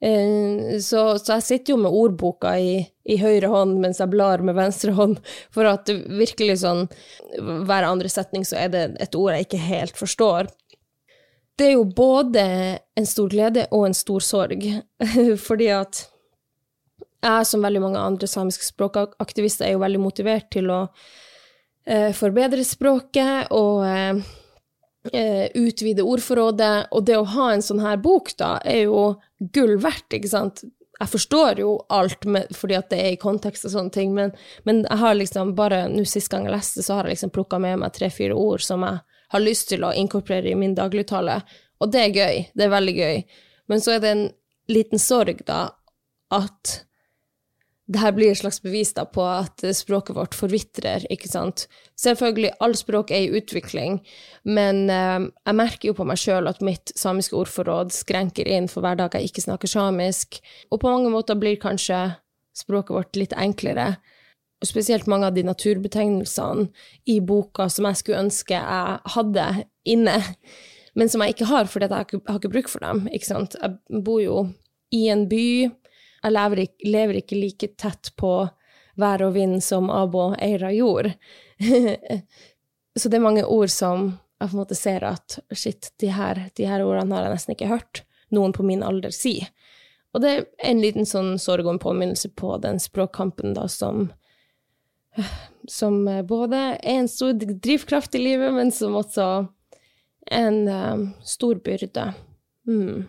Eh, 0.00 0.78
Så, 0.82 1.04
så 1.20 1.36
jeg 1.36 1.46
sitter 1.46 1.74
jo 1.74 1.82
med 1.84 1.94
ordboka 1.94 2.56
i, 2.58 2.80
i 3.08 3.18
høyre 3.20 3.50
hånd 3.52 3.78
mens 3.82 4.02
jeg 4.02 4.12
blar 4.12 4.42
med 4.44 4.56
venstre 4.58 4.92
hånd, 4.96 5.18
for 5.54 5.68
at 5.70 5.88
virkelig 5.90 6.60
sånn 6.64 6.86
Hver 7.38 7.86
andre 7.88 8.10
setning 8.12 8.44
så 8.48 8.58
er 8.60 8.72
det 8.74 8.84
et 9.02 9.16
ord 9.18 9.34
jeg 9.34 9.48
ikke 9.48 9.64
helt 9.64 9.98
forstår. 9.98 10.50
Det 11.58 11.70
er 11.70 11.74
jo 11.74 11.88
både 11.90 12.44
en 12.98 13.08
stor 13.08 13.32
glede 13.32 13.66
og 13.74 13.88
en 13.88 13.96
stor 13.96 14.22
sorg, 14.22 14.62
fordi 15.48 15.72
at 15.74 16.04
jeg, 17.18 17.46
som 17.50 17.64
veldig 17.64 17.82
mange 17.82 18.02
andre 18.02 18.28
samiske 18.30 18.68
språkaktivister, 18.68 19.66
er 19.66 19.74
jo 19.74 19.82
veldig 19.82 20.00
motivert 20.02 20.46
til 20.54 20.70
å 20.70 20.84
eh, 21.82 22.12
forbedre 22.14 22.62
språket 22.62 23.50
og 23.56 23.82
eh, 23.88 24.20
eh, 25.10 25.46
utvide 25.58 26.06
ordforrådet. 26.06 26.92
Og 26.94 27.08
det 27.08 27.18
å 27.18 27.26
ha 27.34 27.50
en 27.54 27.64
sånn 27.64 27.82
her 27.82 27.98
bok, 28.02 28.30
da, 28.38 28.56
er 28.62 28.84
jo 28.86 29.02
gull 29.54 29.74
verdt, 29.82 30.14
ikke 30.20 30.30
sant? 30.30 30.62
Jeg 30.98 31.12
forstår 31.12 31.60
jo 31.62 31.74
alt 31.94 32.24
med, 32.26 32.50
fordi 32.56 32.74
at 32.74 32.88
det 32.90 32.98
er 32.98 33.12
i 33.14 33.20
kontekst 33.20 33.68
og 33.68 33.74
sånne 33.74 33.94
ting, 33.94 34.14
men, 34.16 34.32
men 34.66 34.82
jeg 34.82 34.98
har 34.98 35.14
liksom 35.14 35.52
bare 35.58 35.84
Nå 35.92 36.02
sist 36.08 36.30
gang 36.32 36.48
jeg 36.48 36.56
leste, 36.56 36.82
så 36.82 36.98
har 36.98 37.06
jeg 37.06 37.16
liksom 37.16 37.34
plukka 37.34 37.60
med 37.62 37.78
meg 37.84 37.94
tre-fire 37.94 38.34
ord 38.34 38.64
som 38.64 38.82
jeg 38.86 38.98
har 39.34 39.44
lyst 39.44 39.68
til 39.70 39.84
å 39.84 39.92
inkorporere 39.94 40.50
i 40.50 40.58
min 40.58 40.74
dagligtale. 40.74 41.38
Og 41.78 41.92
det 41.92 42.02
er 42.02 42.16
gøy. 42.16 42.44
Det 42.56 42.66
er 42.66 42.72
veldig 42.72 42.94
gøy. 42.96 43.22
Men 43.70 43.82
så 43.84 43.94
er 43.94 44.02
det 44.02 44.12
en 44.14 44.24
liten 44.72 45.00
sorg, 45.00 45.44
da, 45.46 45.60
at 46.34 46.78
det 47.88 48.10
blir 48.12 48.34
et 48.34 48.40
slags 48.40 48.60
bevis 48.60 48.90
da 48.92 49.06
på 49.08 49.22
at 49.24 49.62
språket 49.72 50.16
vårt 50.16 50.36
forvitrer, 50.36 51.06
ikke 51.08 51.30
sant. 51.30 51.64
Selvfølgelig, 51.96 52.50
all 52.60 52.76
språk 52.76 53.10
er 53.16 53.24
i 53.24 53.40
utvikling, 53.40 54.02
men 54.44 54.84
eh, 54.92 55.24
jeg 55.48 55.56
merker 55.56 55.90
jo 55.90 55.96
på 55.96 56.06
meg 56.08 56.20
sjøl 56.20 56.50
at 56.50 56.60
mitt 56.64 56.92
samiske 57.00 57.36
ordforråd 57.38 57.94
skrenker 57.96 58.48
inn 58.48 58.68
for 58.68 58.84
hver 58.84 59.00
dag 59.00 59.16
jeg 59.16 59.30
ikke 59.30 59.46
snakker 59.46 59.72
samisk, 59.72 60.42
og 60.68 60.82
på 60.82 60.92
mange 60.92 61.12
måter 61.14 61.40
blir 61.40 61.56
kanskje 61.62 62.04
språket 62.58 62.96
vårt 62.98 63.16
litt 63.16 63.32
enklere. 63.32 63.94
Og 64.58 64.68
spesielt 64.68 65.08
mange 65.08 65.30
av 65.30 65.36
de 65.36 65.46
naturbetegnelsene 65.46 66.68
i 67.08 67.20
boka 67.24 67.70
som 67.72 67.86
jeg 67.88 68.02
skulle 68.02 68.24
ønske 68.26 68.58
jeg 68.58 69.12
hadde 69.14 69.48
inne, 69.88 70.20
men 70.98 71.08
som 71.08 71.22
jeg 71.22 71.38
ikke 71.38 71.48
har, 71.48 71.68
fordi 71.70 71.86
jeg 71.86 71.94
har 71.94 72.08
ikke, 72.08 72.24
har 72.26 72.40
ikke 72.42 72.52
bruk 72.52 72.72
for 72.72 72.84
dem, 72.84 73.06
ikke 73.14 73.32
sant. 73.32 73.56
Jeg 73.62 74.02
bor 74.04 74.20
jo 74.20 74.48
i 74.94 75.06
en 75.12 75.26
by, 75.30 75.68
jeg 76.22 76.34
lever 76.34 76.64
ikke, 76.64 76.88
lever 76.88 77.20
ikke 77.20 77.38
like 77.38 77.68
tett 77.80 78.12
på 78.18 78.32
vær 78.98 79.22
og 79.22 79.34
vind 79.36 79.60
som 79.62 79.90
Abo 79.94 80.32
Eira 80.42 80.72
gjorde. 80.74 81.14
så 82.98 83.08
det 83.08 83.18
er 83.18 83.24
mange 83.24 83.44
ord 83.46 83.70
som 83.70 84.10
jeg 84.38 84.50
på 84.50 84.54
en 84.54 84.60
måte 84.60 84.78
ser 84.78 85.06
at 85.06 85.38
shit, 85.54 85.92
de 85.98 86.12
her, 86.14 86.44
de 86.54 86.66
her 86.66 86.84
ordene 86.86 87.16
har 87.16 87.26
jeg 87.26 87.34
nesten 87.34 87.54
ikke 87.54 87.72
hørt 87.72 88.02
noen 88.34 88.54
på 88.54 88.66
min 88.66 88.84
alder 88.86 89.14
si. 89.14 89.40
Og 90.14 90.22
det 90.22 90.30
er 90.34 90.46
en 90.70 90.82
liten 90.82 91.06
sånn 91.06 91.36
sorg 91.42 91.66
og 91.66 91.76
en 91.76 91.82
påminnelse 91.82 92.30
på 92.38 92.56
den 92.62 92.78
språkkampen 92.82 93.54
da 93.58 93.66
som 93.70 94.08
som 95.68 96.24
både 96.26 96.56
er 96.56 96.78
en 96.98 97.08
stor 97.08 97.32
drivkraft 97.32 98.14
i 98.14 98.22
livet, 98.22 98.54
men 98.54 98.72
som 98.72 98.96
også 98.98 99.26
er 100.30 100.46
en 100.46 100.68
um, 100.68 101.04
stor 101.24 101.60
byrde. 101.64 102.12
Mm. 102.68 103.06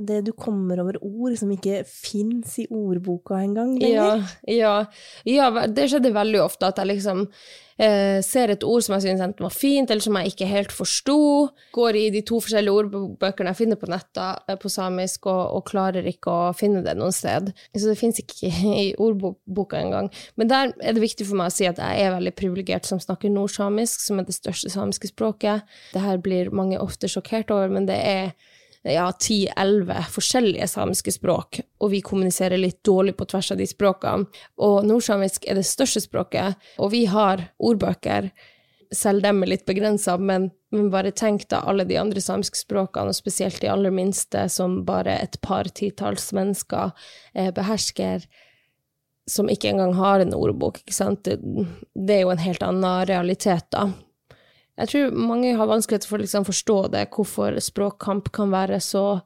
Det 0.00 0.20
du 0.26 0.32
kommer 0.32 0.80
over 0.82 0.98
ord 1.04 1.36
som 1.38 1.50
ikke 1.52 1.82
fins 1.88 2.58
i 2.62 2.66
ordboka 2.66 3.40
engang 3.40 3.74
lenger. 3.78 4.22
Ja, 4.48 4.84
ja, 5.26 5.48
ja, 5.50 5.66
det 5.68 5.90
skjedde 5.90 6.14
veldig 6.14 6.40
ofte 6.44 6.70
at 6.70 6.80
jeg 6.80 6.90
liksom 6.94 7.26
eh, 7.80 8.20
ser 8.24 8.52
et 8.52 8.64
ord 8.66 8.84
som 8.84 8.96
jeg 8.96 9.06
syns 9.06 9.24
enten 9.24 9.46
var 9.46 9.54
fint, 9.54 9.90
eller 9.90 10.04
som 10.04 10.16
jeg 10.18 10.32
ikke 10.32 10.48
helt 10.50 10.74
forsto. 10.74 11.18
Går 11.76 11.98
i 12.00 12.04
de 12.14 12.22
to 12.26 12.40
forskjellige 12.42 12.82
ordbøkene 12.82 13.52
jeg 13.52 13.60
finner 13.62 13.80
på 13.80 13.90
nettet 13.90 14.54
på 14.62 14.72
samisk, 14.72 15.28
og, 15.30 15.42
og, 15.56 15.64
klarer 15.70 16.06
ikke 16.08 16.32
å 16.32 16.52
finne 16.56 16.84
det 16.86 16.96
noen 16.98 17.14
sted. 17.14 17.52
Så 17.76 17.90
det 17.90 17.98
fins 18.00 18.20
ikke 18.22 18.52
i 18.84 18.86
ordboka 19.00 19.80
engang. 19.80 20.10
Men 20.40 20.52
der 20.52 20.74
er 20.80 20.96
det 20.96 21.04
viktig 21.04 21.28
for 21.28 21.40
meg 21.40 21.52
å 21.52 21.56
si 21.56 21.68
at 21.68 21.80
jeg 21.80 22.06
er 22.06 22.16
veldig 22.16 22.36
privilegert 22.38 22.88
som 22.88 23.02
snakker 23.02 23.32
nordsamisk, 23.32 24.02
som 24.04 24.20
er 24.20 24.28
det 24.28 24.38
største 24.38 24.72
samiske 24.72 25.12
språket. 25.12 25.68
Det 25.94 26.04
her 26.04 26.22
blir 26.22 26.54
mange 26.54 26.80
ofte 26.80 27.10
sjokkert 27.10 27.52
over, 27.54 27.70
men 27.72 27.88
det 27.90 28.00
er 28.00 28.32
ja, 28.82 29.10
ti-elleve 29.12 29.98
forskjellige 30.08 30.68
samiske 30.70 31.12
språk, 31.12 31.60
og 31.80 31.92
vi 31.92 32.00
kommuniserer 32.04 32.60
litt 32.60 32.80
dårlig 32.86 33.16
på 33.18 33.26
tvers 33.28 33.52
av 33.52 33.60
de 33.60 33.66
språkene. 33.68 34.28
Og 34.64 34.86
nordsamisk 34.88 35.44
er 35.48 35.60
det 35.60 35.66
største 35.68 36.02
språket, 36.06 36.56
og 36.80 36.92
vi 36.94 37.04
har 37.10 37.50
ordbøker. 37.58 38.30
Selv 38.90 39.22
dem 39.22 39.44
er 39.44 39.52
litt 39.52 39.66
begrensa, 39.68 40.16
men, 40.18 40.48
men, 40.72 40.88
bare 40.90 41.12
tenk 41.12 41.46
da 41.52 41.60
alle 41.68 41.84
de 41.86 41.98
andre 42.00 42.22
samiske 42.24 42.58
språkene, 42.64 43.12
og 43.12 43.18
spesielt 43.18 43.60
de 43.60 43.70
aller 43.70 43.92
minste, 43.94 44.48
som 44.48 44.80
bare 44.88 45.18
et 45.20 45.40
par 45.44 45.68
titalls 45.68 46.32
mennesker 46.36 46.90
eh, 47.34 47.52
behersker, 47.54 48.24
som 49.30 49.50
ikke 49.52 49.70
engang 49.70 49.92
har 49.94 50.24
en 50.24 50.34
ordbok, 50.34 50.80
ikke 50.80 50.96
sant. 50.96 51.28
Det, 51.28 51.36
det 51.94 52.16
er 52.16 52.24
jo 52.24 52.32
en 52.32 52.42
helt 52.42 52.64
annen 52.66 53.04
realitet, 53.06 53.68
da. 53.76 53.90
Jeg 54.80 54.88
tror 54.88 55.14
mange 55.28 55.52
har 55.58 55.68
vanskeligheter 55.68 56.08
for 56.08 56.20
å 56.20 56.24
liksom 56.24 56.46
forstå 56.48 56.80
det, 56.94 57.06
hvorfor 57.12 57.58
språkkamp 57.60 58.30
kan 58.32 58.52
være 58.52 58.80
så 58.80 59.20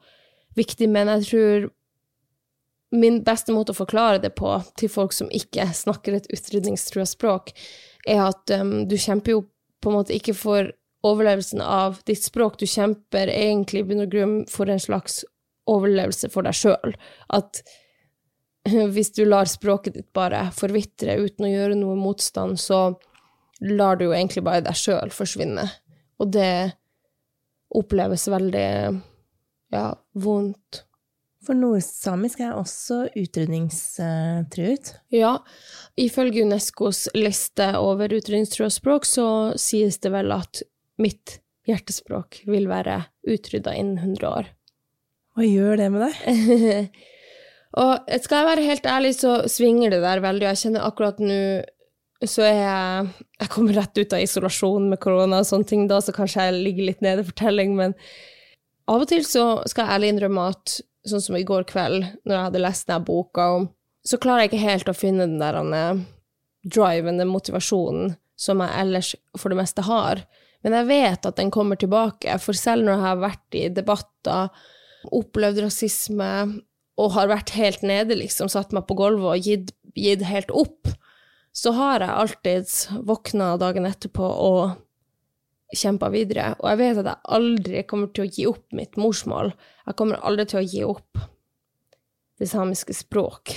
viktig, 0.58 0.88
men 0.90 1.10
jeg 1.12 1.26
tror 1.30 1.66
min 2.94 3.20
beste 3.26 3.54
måte 3.54 3.74
å 3.74 3.78
forklare 3.78 4.20
det 4.22 4.32
på 4.38 4.50
til 4.78 4.90
folk 4.92 5.14
som 5.14 5.30
ikke 5.34 5.66
snakker 5.74 6.18
et 6.18 6.30
utrydningstrua 6.34 7.06
språk, 7.10 7.52
er 8.06 8.22
at 8.28 8.50
um, 8.54 8.84
du 8.88 8.96
kjemper 9.00 9.36
jo 9.36 9.44
på 9.82 9.90
en 9.90 9.98
måte 9.98 10.14
ikke 10.16 10.34
for 10.38 10.70
overlevelsen 11.04 11.60
av 11.60 12.00
ditt 12.08 12.22
språk, 12.24 12.58
du 12.58 12.66
kjemper 12.70 13.30
egentlig 13.32 13.82
i 13.82 13.88
bunn 13.88 14.04
og 14.06 14.12
grunn 14.12 14.36
for 14.50 14.70
en 14.72 14.80
slags 14.80 15.22
overlevelse 15.70 16.30
for 16.32 16.46
deg 16.46 16.56
sjøl. 16.56 16.94
At 17.34 17.60
hvis 18.94 19.12
du 19.16 19.24
lar 19.28 19.50
språket 19.50 19.98
ditt 19.98 20.10
bare 20.16 20.46
forvitre 20.56 21.18
uten 21.20 21.48
å 21.48 21.52
gjøre 21.52 21.78
noe 21.78 21.98
motstand, 22.00 22.60
så 22.60 22.94
lar 23.60 23.98
du 23.98 24.08
jo 24.08 24.14
egentlig 24.14 24.44
bare 24.46 24.64
deg 24.64 24.78
sjøl 24.78 25.12
forsvinne. 25.14 25.66
Og 26.22 26.32
det 26.34 26.74
oppleves 27.74 28.26
veldig 28.30 28.68
ja, 29.74 29.86
vondt. 30.12 30.84
For 31.44 31.56
nordsamisk 31.58 32.40
er 32.40 32.54
også 32.56 33.02
utrydningstruet? 33.20 34.94
Ja, 35.12 35.36
ifølge 36.00 36.46
Unescos 36.46 37.04
liste 37.16 37.74
over 37.76 38.14
utrydningstrua 38.16 38.70
språk, 38.72 39.04
så 39.04 39.26
sies 39.60 40.00
det 40.00 40.14
vel 40.14 40.32
at 40.32 40.62
mitt 41.02 41.38
hjertespråk 41.68 42.42
vil 42.48 42.68
være 42.70 43.02
utrydda 43.28 43.74
innen 43.76 44.00
100 44.16 44.30
år. 44.30 44.48
Hva 45.34 45.44
gjør 45.44 45.80
det 45.82 45.90
med 45.92 46.06
deg? 46.06 46.96
og 47.82 48.16
skal 48.24 48.40
jeg 48.40 48.48
være 48.48 48.66
helt 48.70 48.88
ærlig, 48.88 49.14
så 49.18 49.36
svinger 49.50 49.92
det 49.92 50.00
der 50.04 50.24
veldig. 50.24 50.48
Jeg 50.48 50.62
kjenner 50.62 50.88
akkurat 50.88 51.20
nå 51.20 51.40
så 52.22 52.44
er 52.46 52.58
jeg 52.60 53.08
Jeg 53.42 53.50
kommer 53.52 53.76
rett 53.76 53.98
ut 53.98 54.14
av 54.16 54.22
isolasjon 54.22 54.88
med 54.92 55.00
korona 55.02 55.42
og 55.42 55.48
sånne 55.48 55.68
ting 55.68 55.86
da, 55.90 56.00
så 56.00 56.14
kanskje 56.14 56.46
jeg 56.46 56.62
ligger 56.62 56.88
litt 56.88 57.02
nede 57.04 57.24
i 57.24 57.28
fortelling, 57.28 57.74
men 57.76 57.96
av 58.88 59.02
og 59.02 59.08
til 59.10 59.24
så 59.26 59.62
skal 59.68 59.86
jeg 59.86 59.96
ærlig 59.96 60.12
innrømme 60.12 60.48
at 60.52 60.78
sånn 61.08 61.22
som 61.24 61.36
i 61.36 61.44
går 61.46 61.66
kveld, 61.68 62.04
når 62.24 62.36
jeg 62.36 62.46
hadde 62.48 62.62
lest 62.64 62.88
denne 62.88 63.04
boka, 63.08 63.48
så 64.04 64.20
klarer 64.20 64.44
jeg 64.44 64.52
ikke 64.52 64.64
helt 64.64 64.90
å 64.92 64.96
finne 64.96 65.26
den 65.28 65.40
der 65.40 65.58
uh, 65.60 66.00
driven, 66.64 67.20
den 67.20 67.32
motivasjonen, 67.32 68.14
som 68.40 68.60
jeg 68.64 68.80
ellers 68.80 69.12
for 69.36 69.52
det 69.52 69.60
meste 69.60 69.84
har. 69.86 70.24
Men 70.64 70.76
jeg 70.78 70.88
vet 70.88 71.28
at 71.28 71.40
den 71.40 71.52
kommer 71.52 71.80
tilbake, 71.80 72.38
for 72.40 72.56
selv 72.56 72.86
når 72.86 72.96
jeg 72.96 73.04
har 73.04 73.22
vært 73.24 73.58
i 73.60 73.64
debatter, 73.72 74.64
opplevd 75.12 75.60
rasisme 75.66 76.30
og 77.00 77.16
har 77.16 77.28
vært 77.28 77.52
helt 77.58 77.82
nede, 77.84 78.16
liksom, 78.16 78.48
satt 78.52 78.72
meg 78.72 78.86
på 78.88 78.96
gulvet 78.96 79.28
og 79.34 79.48
gitt, 79.48 79.74
gitt 79.98 80.24
helt 80.24 80.52
opp, 80.54 80.88
så 81.54 81.70
har 81.76 82.02
jeg 82.02 82.10
alltid 82.10 83.04
våkna 83.06 83.52
dagen 83.62 83.86
etterpå 83.86 84.26
og 84.26 84.74
kjempa 85.74 86.10
videre. 86.10 86.52
Og 86.58 86.72
jeg 86.72 86.80
vet 86.80 87.00
at 87.02 87.10
jeg 87.12 87.34
aldri 87.38 87.84
kommer 87.88 88.10
til 88.14 88.24
å 88.24 88.30
gi 88.30 88.46
opp 88.50 88.74
mitt 88.74 88.98
morsmål. 89.00 89.52
Jeg 89.86 89.98
kommer 89.98 90.22
aldri 90.26 90.48
til 90.50 90.60
å 90.60 90.66
gi 90.66 90.82
opp 90.86 91.22
det 92.42 92.50
samiske 92.50 92.96
språk. 92.96 93.54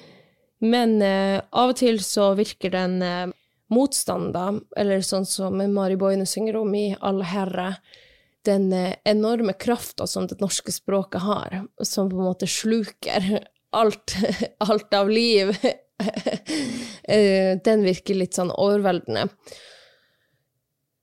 Men 0.74 1.00
eh, 1.02 1.40
av 1.50 1.74
og 1.74 1.78
til 1.80 1.98
så 2.06 2.30
virker 2.38 2.72
den 2.72 3.00
eh, 3.04 3.34
motstanden, 3.74 4.62
eller 4.78 5.02
sånn 5.04 5.26
som 5.28 5.58
Mari 5.74 5.98
Boine 6.00 6.26
synger 6.30 6.60
om 6.62 6.70
i 6.78 6.86
Alle 7.02 7.26
herre, 7.28 7.68
den 8.46 8.70
eh, 8.72 8.94
enorme 9.10 9.56
krafta 9.58 10.06
som 10.06 10.28
det 10.30 10.38
norske 10.40 10.72
språket 10.72 11.26
har, 11.26 11.64
som 11.82 12.10
på 12.12 12.20
en 12.20 12.30
måte 12.30 12.48
sluker 12.48 13.40
alt, 13.82 14.14
alt 14.62 14.94
av 14.94 15.10
liv 15.10 15.50
den 17.66 17.84
virker 17.86 18.18
litt 18.18 18.36
sånn 18.36 18.52
overveldende. 18.54 19.28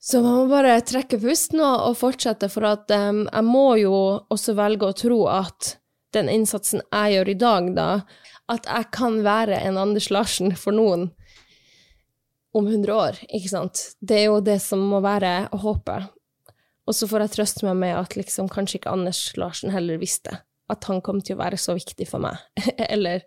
Så 0.02 0.22
man 0.24 0.40
må 0.40 0.46
bare 0.50 0.80
trekke 0.82 1.20
pusten 1.22 1.62
og 1.62 1.94
fortsette, 2.00 2.50
for 2.50 2.66
at 2.72 2.90
um, 2.90 3.28
jeg 3.28 3.46
må 3.46 3.68
jo 3.78 3.94
også 4.34 4.56
velge 4.58 4.90
å 4.90 4.98
tro 4.98 5.20
at 5.30 5.76
den 6.16 6.30
innsatsen 6.32 6.82
jeg 6.88 7.16
gjør 7.16 7.30
i 7.30 7.38
dag, 7.44 7.68
da, 7.78 7.90
at 8.52 8.66
jeg 8.66 8.90
kan 8.98 9.20
være 9.24 9.62
en 9.62 9.78
Anders 9.80 10.10
Larsen 10.12 10.56
for 10.58 10.76
noen 10.76 11.12
om 12.58 12.66
100 12.66 12.92
år, 12.92 13.20
ikke 13.30 13.52
sant? 13.54 13.84
Det 14.02 14.24
er 14.24 14.26
jo 14.32 14.42
det 14.44 14.58
som 14.64 14.82
må 14.92 15.00
være 15.06 15.52
håpet. 15.62 16.10
Og 16.90 16.98
så 16.98 17.08
får 17.08 17.24
jeg 17.24 17.36
trøste 17.38 17.68
meg 17.70 17.78
med 17.86 17.96
at 17.96 18.18
liksom 18.18 18.50
kanskje 18.52 18.82
ikke 18.82 18.92
Anders 18.92 19.22
Larsen 19.40 19.72
heller 19.72 20.02
visste 20.02 20.42
at 20.72 20.88
han 20.90 21.02
kom 21.04 21.20
til 21.22 21.38
å 21.38 21.42
være 21.44 21.60
så 21.60 21.76
viktig 21.78 22.08
for 22.10 22.24
meg, 22.24 22.40
eller 22.94 23.24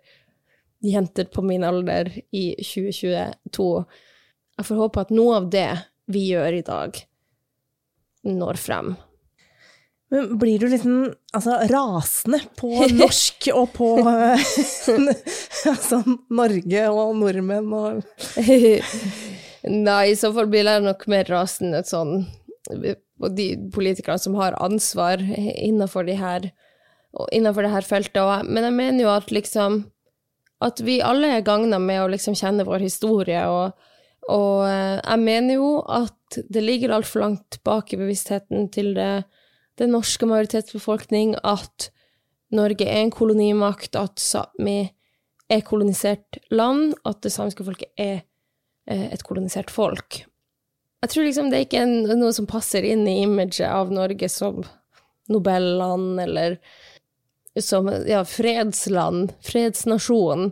jenter 0.83 1.29
på 1.31 1.43
min 1.45 1.63
alder 1.63 2.11
i 2.31 2.47
2022. 2.59 3.67
Jeg 4.55 4.67
får 4.67 4.79
håpe 4.79 5.03
at 5.05 5.13
noe 5.15 5.41
av 5.41 5.49
det 5.53 5.69
vi 6.11 6.27
gjør 6.31 6.59
i 6.59 6.63
dag, 6.65 6.99
når 8.25 8.61
frem. 8.61 8.95
Men 10.13 10.35
blir 10.37 10.61
du 10.61 10.67
liksom 10.69 10.97
altså, 11.33 11.57
rasende 11.71 12.39
på 12.59 12.69
norsk 13.01 13.49
og 13.55 13.71
på 13.73 13.89
altså, 15.71 16.01
Norge 16.29 16.85
og 16.91 17.15
nordmenn 17.19 17.73
og 17.73 18.03
Nei, 19.65 20.11
i 20.11 20.17
så 20.19 20.29
fall 20.29 20.45
blir 20.51 20.67
jeg 20.69 20.83
nok 20.85 21.07
mer 21.09 21.25
rasende 21.25 21.79
sånn 21.89 22.19
på 22.69 23.29
de 23.33 23.47
politikerne 23.73 24.21
som 24.21 24.35
har 24.37 24.57
ansvar 24.61 25.21
innenfor 25.25 26.05
de 26.05 26.17
her, 26.19 26.45
innenfor 27.33 27.65
det 27.65 27.71
her 27.73 27.87
feltet. 27.87 28.45
Men 28.45 28.67
jeg 28.67 28.75
mener 28.75 29.05
jo 29.05 29.09
at 29.13 29.33
liksom 29.33 29.79
at 30.63 30.79
vi 30.83 31.01
alle 31.03 31.33
er 31.35 31.45
gagna 31.45 31.79
med 31.81 32.03
å 32.03 32.11
liksom 32.11 32.35
kjenne 32.37 32.65
vår 32.67 32.85
historie, 32.85 33.41
og, 33.51 33.75
og 34.31 34.67
eh, 34.69 34.99
jeg 35.01 35.23
mener 35.23 35.59
jo 35.59 35.71
at 35.83 36.39
det 36.51 36.63
ligger 36.63 36.95
altfor 36.95 37.25
langt 37.25 37.59
bak 37.67 37.93
i 37.93 37.99
bevisstheten 37.99 38.69
til 38.73 38.93
det, 38.97 39.25
det 39.79 39.89
norske 39.91 40.27
majoritetsbefolkning 40.29 41.35
at 41.43 41.89
Norge 42.55 42.85
er 42.87 43.01
en 43.01 43.11
kolonimakt, 43.11 43.97
at 43.99 44.21
Sápmi 44.21 44.85
er 45.51 45.65
kolonisert 45.65 46.39
land, 46.53 46.95
at 47.05 47.21
det 47.25 47.33
samiske 47.33 47.65
folket 47.65 47.91
er 47.99 48.23
eh, 48.87 49.11
et 49.11 49.25
kolonisert 49.25 49.73
folk. 49.73 50.23
Jeg 51.03 51.11
tror 51.11 51.27
liksom 51.27 51.51
det 51.51 51.57
er 51.57 51.67
ikke 51.67 51.83
er 51.83 52.17
noe 52.17 52.33
som 52.33 52.47
passer 52.49 52.85
inn 52.87 53.03
i 53.09 53.19
imaget 53.25 53.67
av 53.67 53.91
Norge 53.93 54.29
som 54.31 54.63
Nobelland 55.29 56.21
eller 56.21 56.57
som 57.61 57.87
ja, 58.07 58.25
fredsland, 58.25 59.33
fredsnasjon, 59.43 60.51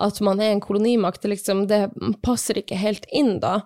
at 0.00 0.20
man 0.24 0.40
er 0.40 0.54
en 0.54 0.62
kolonimakt, 0.64 1.24
liksom, 1.24 1.66
det 1.70 1.90
passer 2.24 2.58
ikke 2.58 2.78
helt 2.80 3.06
inn 3.12 3.38
da. 3.42 3.60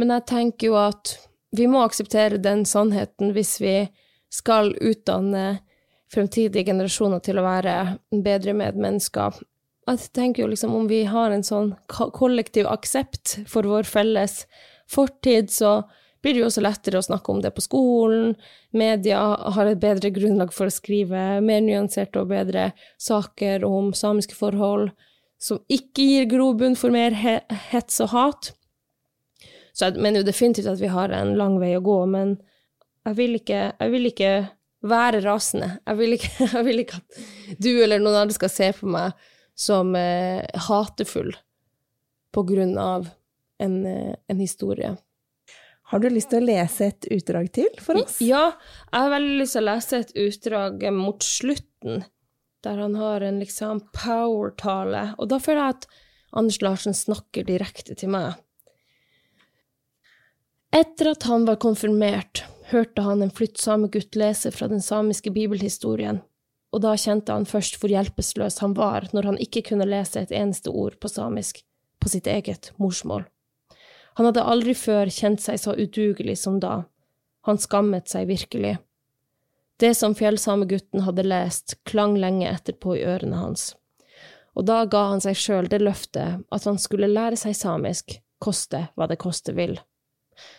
Men 0.00 0.14
jeg 0.14 0.26
tenker 0.30 0.70
jo 0.70 0.78
at 0.80 1.16
vi 1.52 1.66
må 1.68 1.82
akseptere 1.84 2.40
den 2.40 2.64
sannheten 2.68 3.34
hvis 3.36 3.58
vi 3.60 3.76
skal 4.32 4.72
utdanne 4.80 5.60
fremtidige 6.12 6.70
generasjoner 6.70 7.20
til 7.24 7.40
å 7.40 7.44
være 7.44 7.74
bedre 8.24 8.54
medmennesker. 8.56 9.40
Jeg 9.88 10.12
tenker 10.14 10.44
jo 10.44 10.52
liksom 10.52 10.74
om 10.76 10.86
vi 10.88 11.02
har 11.10 11.32
en 11.34 11.44
sånn 11.44 11.72
kollektiv 11.90 12.68
aksept 12.70 13.40
for 13.50 13.66
vår 13.68 13.88
felles 13.88 14.44
fortid, 14.90 15.50
så 15.50 15.82
blir 16.22 16.34
det 16.34 16.42
jo 16.42 16.48
også 16.48 16.62
lettere 16.62 17.00
å 17.00 17.04
snakke 17.04 17.32
om 17.32 17.40
det 17.42 17.50
på 17.56 17.64
skolen. 17.64 18.36
Media 18.70 19.20
har 19.56 19.68
et 19.68 19.80
bedre 19.82 20.12
grunnlag 20.14 20.54
for 20.54 20.70
å 20.70 20.74
skrive 20.74 21.40
mer 21.42 21.62
nyanserte 21.64 22.22
og 22.22 22.30
bedre 22.30 22.70
saker 23.02 23.66
om 23.66 23.90
samiske 23.96 24.38
forhold 24.38 24.92
som 25.42 25.58
ikke 25.72 26.06
gir 26.06 26.28
grobunn 26.30 26.78
for 26.78 26.94
mer 26.94 27.16
hets 27.18 27.98
og 28.04 28.12
hat. 28.14 28.52
Så 29.74 29.88
jeg 29.88 29.98
mener 29.98 30.22
jo 30.22 30.28
definitivt 30.28 30.70
at 30.70 30.80
vi 30.82 30.90
har 30.92 31.10
en 31.16 31.34
lang 31.38 31.58
vei 31.58 31.72
å 31.74 31.82
gå, 31.82 31.98
men 32.06 32.36
jeg 33.08 33.18
vil 33.18 33.38
ikke, 33.40 33.62
jeg 33.80 33.92
vil 33.94 34.10
ikke 34.12 34.32
være 34.86 35.22
rasende. 35.24 35.70
Jeg 35.86 35.98
vil 35.98 36.16
ikke, 36.18 36.32
jeg 36.56 36.66
vil 36.68 36.84
ikke 36.84 37.00
at 37.00 37.22
du 37.58 37.72
eller 37.74 38.02
noen 38.02 38.20
andre 38.24 38.36
skal 38.38 38.52
se 38.52 38.70
på 38.78 38.90
meg 38.94 39.16
som 39.58 39.96
eh, 39.98 40.44
hatefull 40.68 41.34
på 42.32 42.44
grunn 42.48 42.76
av 42.80 43.10
en, 43.62 43.80
eh, 43.86 44.14
en 44.30 44.40
historie. 44.40 44.94
Har 45.92 46.00
du 46.00 46.08
lyst 46.08 46.30
til 46.32 46.40
å 46.40 46.48
lese 46.48 46.86
et 46.88 47.06
utdrag 47.12 47.50
til 47.52 47.68
for 47.84 48.00
oss? 48.00 48.14
Ja, 48.24 48.54
jeg 48.88 48.96
har 49.04 49.10
veldig 49.12 49.34
lyst 49.42 49.58
til 49.58 49.60
å 49.60 49.66
lese 49.66 49.98
et 50.00 50.14
utdrag 50.22 50.86
mot 50.96 51.26
slutten, 51.26 52.06
der 52.64 52.80
han 52.80 52.94
har 52.96 53.20
en 53.26 53.42
liksom 53.42 53.82
power-tale, 53.92 55.02
og 55.20 55.28
da 55.28 55.36
føler 55.42 55.60
jeg 55.60 55.76
at 55.76 55.84
Anders 56.40 56.58
Larsen 56.64 56.96
snakker 56.96 57.44
direkte 57.44 57.92
til 58.00 58.08
meg. 58.14 58.40
Etter 60.72 61.10
at 61.12 61.28
han 61.28 61.44
var 61.44 61.60
konfirmert, 61.60 62.46
hørte 62.72 63.04
han 63.04 63.20
en 63.20 63.34
flyttsame 63.34 63.92
gutt 63.92 64.16
lese 64.16 64.48
fra 64.56 64.70
den 64.72 64.80
samiske 64.80 65.34
bibelhistorien, 65.36 66.22
og 66.72 66.84
da 66.86 66.94
kjente 66.96 67.36
han 67.36 67.44
først 67.44 67.76
hvor 67.76 67.92
hjelpeløs 67.92 68.62
han 68.64 68.72
var 68.80 69.10
når 69.12 69.28
han 69.28 69.42
ikke 69.44 69.66
kunne 69.68 69.90
lese 69.92 70.24
et 70.24 70.32
eneste 70.32 70.72
ord 70.72 70.96
på 71.04 71.12
samisk, 71.12 71.60
på 72.00 72.16
sitt 72.16 72.32
eget 72.32 72.72
morsmål. 72.80 73.28
Han 74.14 74.28
hadde 74.28 74.44
aldri 74.44 74.74
før 74.76 75.10
kjent 75.12 75.40
seg 75.40 75.60
så 75.60 75.74
udugelig 75.76 76.36
som 76.42 76.58
da. 76.60 76.82
Han 77.48 77.58
skammet 77.58 78.12
seg 78.12 78.28
virkelig. 78.28 78.76
Det 79.80 79.94
som 79.98 80.14
fjellsamegutten 80.14 81.02
hadde 81.06 81.24
lest, 81.26 81.78
klang 81.88 82.18
lenge 82.20 82.50
etterpå 82.50 82.96
i 82.98 83.06
ørene 83.08 83.40
hans. 83.40 83.72
Og 84.54 84.68
da 84.68 84.82
ga 84.84 85.06
han 85.14 85.22
seg 85.24 85.38
sjøl 85.38 85.70
det 85.72 85.80
løftet 85.82 86.44
at 86.52 86.68
han 86.68 86.78
skulle 86.78 87.08
lære 87.10 87.40
seg 87.40 87.56
samisk, 87.56 88.18
koste 88.42 88.84
hva 88.94 89.08
det 89.08 89.18
koste 89.22 89.56
vil. 89.56 89.78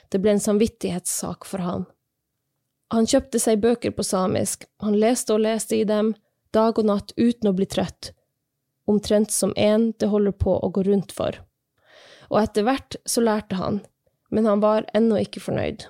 Det 0.10 0.20
ble 0.22 0.34
en 0.34 0.44
samvittighetssak 0.44 1.46
for 1.46 1.64
han. 1.64 1.86
Han 2.94 3.08
kjøpte 3.10 3.40
seg 3.42 3.62
bøker 3.62 3.94
på 3.94 4.06
samisk, 4.06 4.66
han 4.82 4.98
leste 5.00 5.38
og 5.38 5.46
leste 5.46 5.78
i 5.78 5.86
dem, 5.88 6.14
dag 6.54 6.78
og 6.78 6.86
natt 6.90 7.14
uten 7.18 7.50
å 7.50 7.56
bli 7.58 7.66
trøtt, 7.70 8.12
omtrent 8.90 9.32
som 9.34 9.54
en 9.58 9.92
det 9.98 10.10
holder 10.12 10.36
på 10.38 10.58
å 10.58 10.70
gå 10.74 10.84
rundt 10.90 11.14
for 11.16 11.40
og 12.34 12.42
etter 12.42 12.66
hvert 12.66 12.98
så 13.06 13.22
lærte 13.22 13.60
han, 13.60 13.84
men 14.34 14.50
han 14.50 14.64
var 14.64 14.88
ennå 14.98 15.20
ikke 15.22 15.44
fornøyd. 15.44 15.86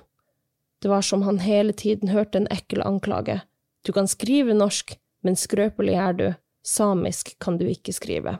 Det 0.84 0.90
var 0.92 1.00
som 1.00 1.24
han 1.24 1.40
hele 1.40 1.72
tiden 1.72 2.12
hørte 2.12 2.42
en 2.42 2.50
ekkel 2.52 2.84
anklage. 2.84 3.40
Du 3.88 3.92
kan 3.96 4.08
skrive 4.08 4.52
norsk, 4.52 4.98
men 5.24 5.38
skrøpelig 5.40 5.94
er 5.96 6.16
du, 6.18 6.26
samisk 6.60 7.32
kan 7.40 7.56
du 7.56 7.64
ikke 7.68 7.94
skrive. 7.96 8.36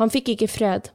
Han 0.00 0.10
fikk 0.10 0.32
ikke 0.34 0.48
fred. 0.48 0.88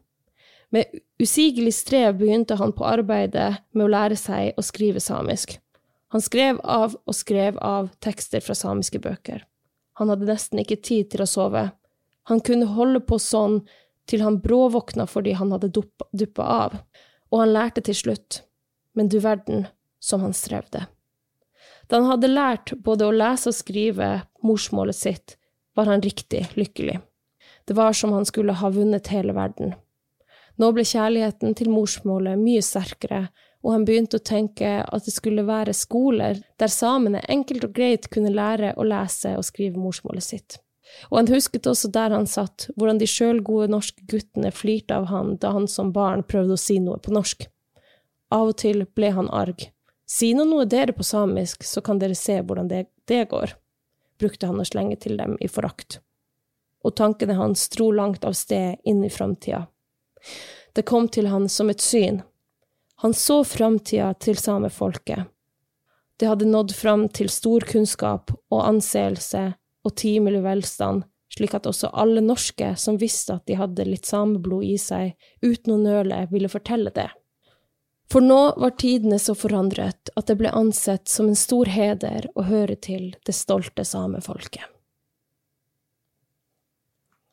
Med 0.73 0.89
usigelig 1.21 1.75
strev 1.77 2.17
begynte 2.17 2.57
han 2.57 2.73
på 2.73 2.85
arbeidet 2.85 3.61
med 3.73 3.85
å 3.85 3.91
lære 3.93 4.17
seg 4.17 4.57
å 4.57 4.65
skrive 4.65 5.01
samisk. 5.01 5.59
Han 6.09 6.25
skrev 6.25 6.57
av 6.65 6.97
og 7.05 7.15
skrev 7.15 7.57
av 7.61 7.91
tekster 8.01 8.41
fra 8.41 8.57
samiske 8.57 9.01
bøker. 9.01 9.45
Han 10.01 10.09
hadde 10.09 10.29
nesten 10.29 10.61
ikke 10.61 10.79
tid 10.81 11.11
til 11.13 11.21
å 11.25 11.29
sove. 11.29 11.67
Han 12.29 12.41
kunne 12.45 12.73
holde 12.73 13.01
på 13.05 13.17
sånn 13.21 13.61
til 14.09 14.23
han 14.25 14.39
bråvåkna 14.41 15.05
fordi 15.09 15.35
han 15.37 15.51
hadde 15.53 15.71
duppa 15.71 16.45
av, 16.45 16.79
og 17.29 17.43
han 17.43 17.53
lærte 17.53 17.83
til 17.85 17.97
slutt, 17.97 18.41
men 18.97 19.09
du 19.09 19.19
verden 19.21 19.67
som 20.01 20.23
han 20.25 20.33
strevde. 20.33 20.87
Da 21.89 21.99
han 21.99 22.09
hadde 22.09 22.31
lært 22.31 22.73
både 22.85 23.07
å 23.07 23.13
lese 23.13 23.51
og 23.51 23.57
skrive 23.57 24.09
morsmålet 24.45 24.97
sitt, 24.97 25.35
var 25.77 25.89
han 25.89 26.01
riktig 26.01 26.45
lykkelig. 26.57 26.99
Det 27.65 27.75
var 27.77 27.93
som 27.93 28.13
han 28.13 28.25
skulle 28.25 28.57
ha 28.57 28.69
vunnet 28.73 29.11
hele 29.13 29.33
verden. 29.37 29.75
Nå 30.59 30.71
ble 30.75 30.83
kjærligheten 30.83 31.53
til 31.55 31.69
morsmålet 31.71 32.39
mye 32.41 32.63
sterkere, 32.65 33.27
og 33.63 33.73
han 33.75 33.85
begynte 33.87 34.19
å 34.19 34.23
tenke 34.25 34.79
at 34.83 35.05
det 35.05 35.13
skulle 35.13 35.45
være 35.47 35.75
skoler 35.75 36.39
der 36.59 36.71
samene 36.71 37.21
enkelt 37.31 37.65
og 37.67 37.75
greit 37.75 38.07
kunne 38.11 38.31
lære 38.33 38.73
å 38.79 38.85
lese 38.87 39.35
og 39.37 39.45
skrive 39.47 39.79
morsmålet 39.79 40.25
sitt. 40.25 40.59
Og 41.09 41.19
han 41.19 41.31
husket 41.31 41.67
også 41.69 41.89
der 41.93 42.13
han 42.13 42.27
satt, 42.27 42.67
hvordan 42.75 42.99
de 42.99 43.07
sjølgode 43.09 43.69
norske 43.71 44.03
guttene 44.09 44.51
flirte 44.55 44.97
av 44.97 45.09
han 45.11 45.35
da 45.41 45.53
han 45.55 45.67
som 45.71 45.93
barn 45.95 46.23
prøvde 46.27 46.57
å 46.57 46.61
si 46.61 46.79
noe 46.83 46.99
på 47.01 47.13
norsk. 47.15 47.47
Av 48.33 48.51
og 48.51 48.57
til 48.61 48.85
ble 48.97 49.13
han 49.15 49.29
arg. 49.33 49.69
Si 50.09 50.31
nå 50.33 50.45
noe 50.49 50.65
dere 50.69 50.93
på 50.97 51.05
samisk, 51.05 51.63
så 51.65 51.81
kan 51.85 52.01
dere 52.01 52.17
se 52.17 52.39
hvordan 52.41 52.69
det, 52.69 52.87
det 53.05 53.27
går, 53.29 53.53
brukte 54.19 54.49
han 54.49 54.61
å 54.61 54.67
slenge 54.67 54.97
til 55.01 55.17
dem 55.17 55.37
i 55.41 55.49
forakt. 55.49 55.99
Og 56.85 56.95
tankene 56.97 57.35
hans 57.37 57.67
dro 57.73 57.91
langt 57.93 58.25
av 58.25 58.33
sted 58.37 58.79
inn 58.87 59.03
i 59.05 59.11
framtida. 59.13 59.67
Det 60.73 60.85
kom 60.89 61.09
til 61.11 61.29
han 61.29 61.49
som 61.49 61.69
et 61.69 61.81
syn. 61.81 62.21
Han 63.03 63.13
så 63.13 63.43
framtida 63.47 64.13
til 64.19 64.37
samefolket. 64.37 65.29
Det 66.19 66.27
hadde 66.27 66.49
nådd 66.49 66.73
fram 66.75 67.05
til 67.15 67.29
stor 67.31 67.63
kunnskap 67.67 68.33
og 68.51 68.65
anseelse 68.65 69.53
og 69.85 69.95
timelig 69.99 70.43
velstand, 70.43 71.05
slik 71.29 71.53
at 71.55 71.67
også 71.69 71.91
alle 71.93 72.23
norske 72.25 72.73
som 72.79 72.97
visste 72.99 73.37
at 73.37 73.45
de 73.47 73.57
hadde 73.59 73.85
litt 73.87 74.09
sameblod 74.09 74.65
i 74.65 74.75
seg, 74.81 75.13
uten 75.45 75.75
å 75.75 75.81
nøle, 75.81 76.23
ville 76.31 76.51
fortelle 76.51 76.91
det. 76.95 77.09
For 78.09 78.25
nå 78.25 78.39
var 78.57 78.73
tidene 78.81 79.19
så 79.21 79.35
forandret 79.37 80.09
at 80.17 80.29
det 80.31 80.39
ble 80.39 80.49
ansett 80.49 81.05
som 81.11 81.29
en 81.29 81.37
stor 81.37 81.69
heder 81.69 82.25
å 82.33 82.47
høre 82.47 82.73
til 82.81 83.11
det 83.27 83.35
stolte 83.37 83.85
samefolket. 83.85 84.65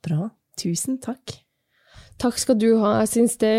Bra. 0.06 0.28
Tusen 0.56 1.00
takk. 1.02 1.34
Takk 2.20 2.38
skal 2.40 2.56
du 2.60 2.70
ha. 2.80 3.00
Jeg 3.02 3.12
syns 3.12 3.36
det 3.42 3.56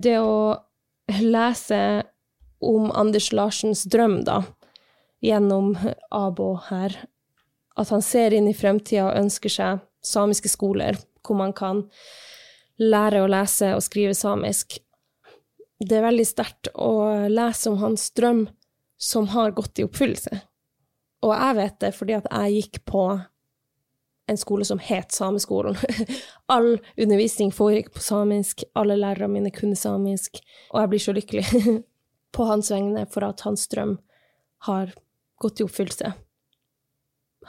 Det 0.00 0.16
å 0.16 0.56
lese 1.20 1.80
om 2.64 2.88
Anders 2.96 3.32
Larsens 3.32 3.82
drøm, 3.84 4.22
da, 4.24 4.38
gjennom 5.20 5.74
Abo 6.08 6.54
her, 6.70 6.94
at 7.80 7.92
han 7.92 8.02
ser 8.04 8.34
inn 8.36 8.48
i 8.50 8.56
fremtida 8.56 9.08
og 9.08 9.18
ønsker 9.22 9.52
seg 9.52 9.80
samiske 10.04 10.50
skoler 10.52 10.98
hvor 11.26 11.38
man 11.38 11.52
kan 11.56 11.84
lære 12.80 13.22
å 13.22 13.30
lese 13.30 13.74
og 13.76 13.84
skrive 13.84 14.14
samisk. 14.16 14.78
Det 15.80 15.96
er 15.96 16.06
veldig 16.06 16.26
sterkt 16.28 16.70
å 16.76 16.92
lese 17.28 17.70
om 17.70 17.80
hans 17.80 18.10
drøm 18.16 18.46
som 19.00 19.28
har 19.32 19.54
gått 19.56 19.80
i 19.80 19.84
oppfyllelse. 19.86 20.40
Og 21.24 21.34
jeg 21.34 21.56
vet 21.56 21.76
det 21.84 21.92
fordi 21.96 22.16
at 22.16 22.28
jeg 22.30 22.56
gikk 22.56 22.80
på 22.88 23.04
en 24.30 24.38
skole 24.38 24.64
som 24.64 24.78
het 24.78 25.12
Sameskolen. 25.12 25.76
All 26.54 26.78
undervisning 26.96 27.52
foregikk 27.52 27.92
på 27.96 28.04
samisk, 28.04 28.64
alle 28.78 28.96
lærerne 29.00 29.32
mine 29.32 29.52
kunne 29.54 29.76
samisk, 29.76 30.38
og 30.70 30.80
jeg 30.80 30.92
blir 30.92 31.02
så 31.02 31.14
lykkelig 31.16 31.72
på 32.36 32.46
hans 32.46 32.70
vegne 32.70 33.06
for 33.10 33.26
at 33.26 33.42
hans 33.46 33.66
drøm 33.72 33.96
har 34.68 34.92
gått 35.40 35.60
i 35.60 35.66
oppfyllelse. 35.66 36.12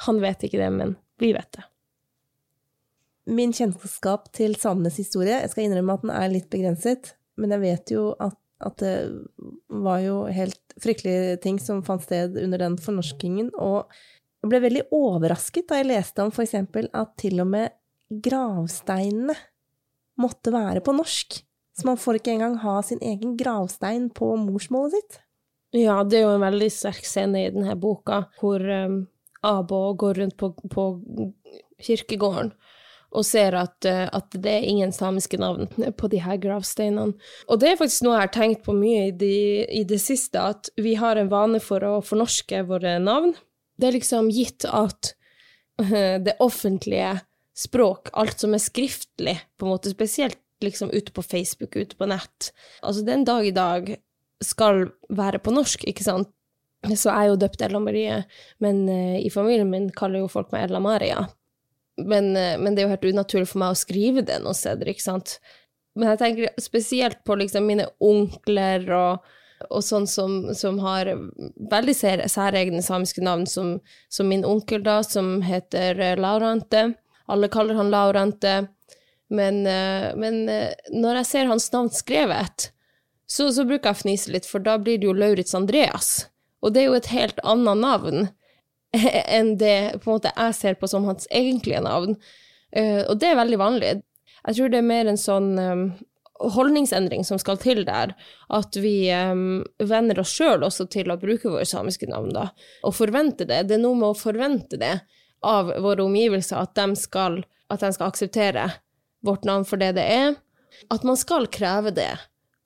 Han 0.05 0.21
vet 0.23 0.45
ikke 0.47 0.61
det, 0.61 0.69
men 0.73 0.95
vi 1.21 1.33
vet 1.35 1.49
det. 1.57 1.65
Min 3.31 3.53
kjennskap 3.53 4.31
til 4.35 4.55
samenes 4.59 4.97
historie, 4.97 5.41
jeg 5.43 5.51
skal 5.51 5.67
innrømme 5.67 5.97
at 5.97 6.05
den 6.05 6.13
er 6.15 6.31
litt 6.31 6.49
begrenset, 6.51 7.13
men 7.39 7.53
jeg 7.53 7.61
vet 7.61 7.93
jo 7.93 8.05
at, 8.23 8.37
at 8.65 8.79
det 8.81 8.95
var 9.69 10.01
jo 10.03 10.23
helt 10.33 10.75
fryktelige 10.81 11.37
ting 11.43 11.59
som 11.61 11.83
fant 11.85 12.03
sted 12.03 12.39
under 12.41 12.63
den 12.63 12.79
fornorskingen, 12.81 13.51
og 13.61 13.91
jeg 14.41 14.49
ble 14.49 14.63
veldig 14.63 14.87
overrasket 14.97 15.69
da 15.69 15.77
jeg 15.79 15.91
leste 15.91 16.25
om 16.25 16.33
eksempel 16.33 16.89
at 16.97 17.13
til 17.21 17.43
og 17.43 17.51
med 17.51 17.75
gravsteinene 18.25 19.35
måtte 20.21 20.53
være 20.53 20.81
på 20.83 20.95
norsk. 20.97 21.37
Så 21.77 21.87
man 21.87 21.99
får 21.99 22.19
ikke 22.19 22.33
engang 22.35 22.57
ha 22.65 22.79
sin 22.83 22.99
egen 23.05 23.37
gravstein 23.39 24.09
på 24.13 24.33
morsmålet 24.41 24.97
sitt. 24.97 25.19
Ja, 25.77 26.01
det 26.03 26.19
er 26.19 26.25
jo 26.25 26.33
en 26.35 26.43
veldig 26.43 26.67
sterk 26.73 27.05
scene 27.07 27.45
i 27.45 27.51
denne 27.53 27.77
boka, 27.79 28.25
hvor 28.41 28.59
um, 28.59 29.05
Abo 29.47 29.93
går 29.97 30.21
rundt 30.21 30.37
på, 30.37 30.51
på 30.71 30.85
kirkegården 31.81 32.53
og 33.11 33.25
ser 33.27 33.55
at, 33.59 33.83
eh, 33.87 34.05
at, 34.07 34.29
det 34.31 34.51
er 34.53 34.67
ingen 34.67 34.93
samiske 34.95 35.39
navn 35.41 35.67
på 35.99 36.09
de 36.11 36.21
her 36.23 36.37
gravsteinene. 36.41 37.17
Og 37.51 37.59
det 37.59 37.71
er 37.71 37.79
faktisk 37.79 38.05
noe 38.05 38.15
jeg 38.15 38.27
har 38.27 38.35
tenkt 38.37 38.61
på 38.67 38.75
mye 38.77 39.09
i, 39.09 39.15
de, 39.15 39.33
i 39.67 39.83
det 39.87 39.99
siste, 40.03 40.39
at 40.39 40.71
vi 40.79 40.95
har 40.99 41.19
en 41.19 41.31
vane 41.31 41.59
for 41.63 41.83
å 41.83 41.97
fornorske 42.05 42.63
våre 42.69 42.97
navn. 43.03 43.33
Det 43.75 43.89
er 43.89 43.97
liksom 43.97 44.31
gitt 44.31 44.67
at 44.69 45.13
det 46.27 46.37
offentlige 46.39 47.17
språk, 47.57 48.13
alt 48.17 48.39
som 48.39 48.55
er 48.55 48.63
skriftlig, 48.63 49.35
på 49.59 49.67
en 49.67 49.73
måte 49.73 49.91
spesielt 49.91 50.39
liksom 50.63 50.91
ute 50.93 51.11
på 51.11 51.23
Facebook, 51.25 51.75
ute 51.75 51.97
på 51.97 52.07
nett, 52.09 52.51
altså 52.85 53.03
den 53.05 53.25
dag 53.25 53.47
i 53.47 53.53
dag 53.55 53.95
skal 54.41 54.87
være 55.09 55.41
på 55.41 55.53
norsk, 55.53 55.83
ikke 55.89 56.05
sant? 56.05 56.29
Så 56.81 57.11
jeg 57.11 57.13
er 57.13 57.29
jo 57.29 57.37
døpt 57.37 57.61
Ella 57.61 57.79
Marie, 57.81 58.23
men 58.63 58.81
uh, 58.89 59.17
i 59.21 59.29
familien 59.29 59.69
min 59.69 59.91
kaller 59.93 60.23
jo 60.23 60.31
folk 60.31 60.49
meg 60.53 60.65
Ella 60.65 60.79
Maria. 60.81 61.27
Men, 62.01 62.31
uh, 62.33 62.55
men, 62.57 62.73
det 62.73 62.81
er 62.81 62.87
jo 62.87 62.93
helt 62.95 63.11
unaturlig 63.11 63.49
for 63.51 63.61
meg 63.61 63.75
å 63.75 63.77
skrive 63.77 64.23
det 64.25 64.39
noe 64.41 64.57
sted, 64.57 64.81
ikke 64.89 65.03
sant. 65.03 65.35
Men 65.93 66.09
jeg 66.09 66.21
tenker 66.23 66.63
spesielt 66.63 67.21
på 67.27 67.37
liksom 67.37 67.67
mine 67.69 67.85
onkler 68.01 68.87
og, 68.97 69.29
og 69.67 69.85
sånn 69.85 70.07
som, 70.09 70.39
som, 70.57 70.79
har 70.81 71.11
veldig 71.69 71.95
særegne 72.31 72.81
samiske 72.81 73.21
navn, 73.21 73.45
som, 73.45 73.75
som, 74.09 74.31
min 74.31 74.47
onkel, 74.47 74.81
da, 74.87 75.01
som 75.05 75.35
heter 75.45 75.99
eh, 75.99 76.17
Laurante. 76.17 76.87
Alle 77.29 77.51
kaller 77.51 77.77
han 77.77 77.91
Laurante. 77.93 78.55
Men, 79.29 79.61
uh, 79.67 80.09
men 80.17 80.47
når 80.47 81.21
jeg 81.21 81.29
ser 81.29 81.51
hans 81.51 81.69
navn 81.75 81.93
skrevet, 81.93 82.71
så, 83.29 83.51
så 83.53 83.67
bruker 83.67 83.91
jeg 83.91 83.99
å 83.99 84.01
fnise 84.01 84.33
litt, 84.33 84.49
for 84.49 84.63
da 84.63 84.79
blir 84.81 84.97
det 84.97 85.11
jo 85.11 85.13
Lauritz 85.15 85.53
Andreas. 85.55 86.30
Og 86.61 86.73
det 86.73 86.83
er 86.83 86.89
jo 86.89 86.99
et 86.99 87.11
helt 87.13 87.41
annet 87.47 87.81
navn 87.81 88.29
enn 89.37 89.55
det 89.61 90.01
på 90.01 90.09
en 90.09 90.17
måte 90.17 90.33
jeg 90.35 90.57
ser 90.57 90.79
på 90.79 90.89
som 90.91 91.07
hans 91.09 91.27
egentlige 91.31 91.81
navn. 91.83 92.17
Uh, 92.75 93.03
og 93.07 93.17
det 93.21 93.31
er 93.31 93.41
veldig 93.41 93.59
vanlig. 93.61 93.97
Jeg 94.41 94.57
tror 94.57 94.71
det 94.71 94.79
er 94.81 94.89
mer 94.89 95.09
en 95.09 95.19
sånn 95.19 95.51
um, 95.59 95.85
holdningsendring 96.41 97.25
som 97.27 97.39
skal 97.41 97.59
til 97.61 97.83
der, 97.85 98.13
at 98.53 98.77
vi 98.81 99.11
um, 99.13 99.61
venner 99.77 100.21
oss 100.21 100.33
sjøl 100.33 100.65
også 100.65 100.87
til 100.93 101.11
å 101.13 101.19
bruke 101.21 101.51
våre 101.51 101.67
samiske 101.67 102.09
navn, 102.09 102.31
da, 102.35 102.47
og 102.87 102.95
forvente 102.97 103.45
det. 103.49 103.63
Det 103.69 103.77
er 103.77 103.83
noe 103.83 103.99
med 103.99 104.11
å 104.11 104.17
forvente 104.17 104.79
det 104.81 104.95
av 105.45 105.71
våre 105.81 106.05
omgivelser, 106.05 106.61
at 106.61 106.73
de 106.77 106.97
skal, 106.99 107.41
at 107.73 107.83
de 107.83 107.91
skal 107.93 108.11
akseptere 108.11 108.67
vårt 109.25 109.45
navn 109.47 109.65
for 109.67 109.81
det 109.81 109.93
det 109.97 110.07
er. 110.09 110.35
At 110.93 111.05
man 111.05 111.19
skal 111.19 111.49
kreve 111.51 111.93
det 111.93 112.13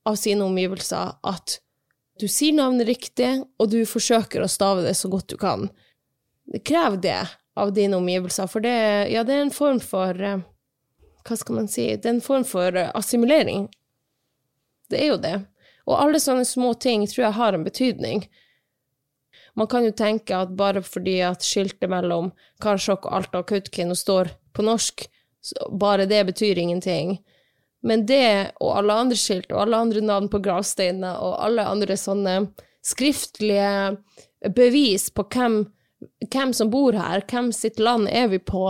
av 0.08 0.18
sine 0.20 0.46
omgivelser, 0.46 1.18
at 1.26 1.60
du 2.20 2.28
sier 2.32 2.56
navnet 2.56 2.88
riktig, 2.88 3.44
og 3.60 3.72
du 3.74 3.82
forsøker 3.90 4.44
å 4.44 4.52
stave 4.52 4.86
det 4.86 4.96
så 4.96 5.12
godt 5.12 5.30
du 5.34 5.38
kan. 5.40 5.68
Krev 6.64 7.00
det 7.04 7.22
av 7.58 7.74
dine 7.76 7.98
omgivelser, 8.00 8.48
for 8.52 8.64
det, 8.64 8.76
ja, 9.12 9.24
det 9.28 9.36
er 9.36 9.46
en 9.46 9.56
form 9.56 9.82
for 9.84 10.16
uh, 10.22 10.40
hva 11.26 11.38
skal 11.40 11.60
man 11.60 11.68
si, 11.72 11.90
det 11.96 12.08
er 12.08 12.18
en 12.18 12.24
form 12.24 12.46
for 12.48 12.76
eh, 12.78 12.92
assimilering. 12.94 13.68
Det 14.92 15.00
er 15.02 15.08
jo 15.10 15.20
det. 15.22 15.36
Og 15.90 15.98
alle 15.98 16.22
sånne 16.22 16.46
små 16.46 16.74
ting 16.82 17.06
tror 17.10 17.28
jeg 17.28 17.38
har 17.40 17.58
en 17.58 17.66
betydning. 17.66 18.26
Man 19.58 19.70
kan 19.72 19.86
jo 19.88 19.94
tenke 19.96 20.38
at 20.38 20.54
bare 20.58 20.84
fordi 20.86 21.18
at 21.26 21.46
skiltet 21.46 21.90
mellom 21.90 22.32
Karasjok 22.62 23.08
Alta 23.10 23.42
og 23.42 23.50
Kautokeino 23.50 23.96
står 23.98 24.30
på 24.54 24.66
norsk, 24.66 25.08
bare 25.72 26.08
det 26.10 26.22
betyr 26.30 26.60
ingenting. 26.62 27.18
Men 27.86 28.06
det 28.10 28.58
og 28.64 28.80
alle 28.80 28.98
andre 29.06 29.18
skilt 29.20 29.52
og 29.54 29.62
alle 29.66 29.80
andre 29.86 30.02
navn 30.02 30.30
på 30.32 30.42
gravsteiner 30.44 31.20
og 31.22 31.38
alle 31.46 31.66
andre 31.70 31.98
sånne 32.00 32.36
skriftlige 32.86 33.98
bevis 34.56 35.10
på 35.14 35.26
hvem, 35.34 35.60
hvem 36.34 36.54
som 36.54 36.72
bor 36.74 36.98
her, 36.98 37.24
hvem 37.30 37.52
sitt 37.54 37.80
land 37.82 38.10
er 38.10 38.30
vi 38.34 38.42
på, 38.42 38.68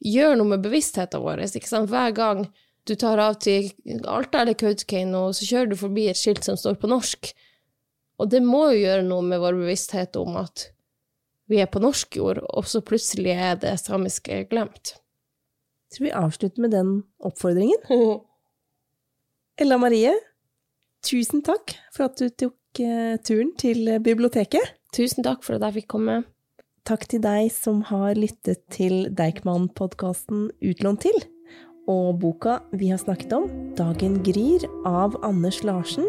gjør 0.00 0.36
noe 0.36 0.54
med 0.54 0.64
bevisstheten 0.64 1.24
vår. 1.24 1.44
Ikke 1.48 1.68
sant? 1.68 1.90
Hver 1.92 2.12
gang 2.16 2.44
du 2.88 2.94
tar 2.98 3.20
av 3.20 3.38
til 3.44 3.70
Alta 4.08 4.42
eller 4.42 4.56
Kautokeino, 4.58 5.28
så 5.36 5.48
kjører 5.48 5.72
du 5.72 5.78
forbi 5.80 6.08
et 6.10 6.20
skilt 6.20 6.44
som 6.46 6.58
står 6.60 6.80
på 6.80 6.90
norsk. 6.90 7.32
Og 8.20 8.30
det 8.32 8.42
må 8.44 8.66
jo 8.72 8.80
gjøre 8.82 9.04
noe 9.08 9.24
med 9.24 9.40
vår 9.40 9.56
bevissthet 9.60 10.16
om 10.20 10.36
at 10.40 10.68
vi 11.50 11.60
er 11.60 11.68
på 11.70 11.82
norsk 11.82 12.16
jord, 12.16 12.44
og 12.46 12.66
så 12.70 12.82
plutselig 12.84 13.32
er 13.34 13.56
det 13.60 13.74
samiske 13.80 14.44
glemt. 14.52 14.94
Jeg 15.90 15.96
tror 15.96 16.06
vi 16.06 16.18
avslutter 16.20 16.62
med 16.62 16.76
den 16.76 16.92
oppfordringen. 17.26 17.88
Ella 19.60 19.76
Marie, 19.76 20.14
tusen 21.04 21.42
takk 21.44 21.74
for 21.92 22.06
at 22.06 22.16
du 22.16 22.30
tok 22.32 22.80
eh, 22.80 23.18
turen 23.20 23.50
til 23.60 23.90
biblioteket. 24.00 24.70
Tusen 24.96 25.20
takk 25.26 25.44
for 25.44 25.58
at 25.58 25.66
jeg 25.66 25.82
fikk 25.82 25.90
komme. 25.92 26.14
Takk 26.88 27.04
til 27.12 27.20
deg 27.20 27.50
som 27.52 27.82
har 27.90 28.16
lyttet 28.16 28.62
til 28.72 29.10
Deichman-podkasten 29.18 30.48
Utlånt 30.64 31.04
til. 31.04 31.20
Og 31.92 32.16
boka 32.22 32.62
vi 32.72 32.88
har 32.88 33.04
snakket 33.04 33.36
om, 33.36 33.50
'Dagen 33.76 34.22
gryr' 34.24 34.64
av 34.88 35.20
Anders 35.20 35.60
Larsen, 35.60 36.08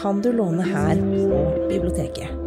kan 0.00 0.24
du 0.24 0.32
låne 0.32 0.64
her 0.64 0.96
på 0.96 1.68
biblioteket. 1.68 2.46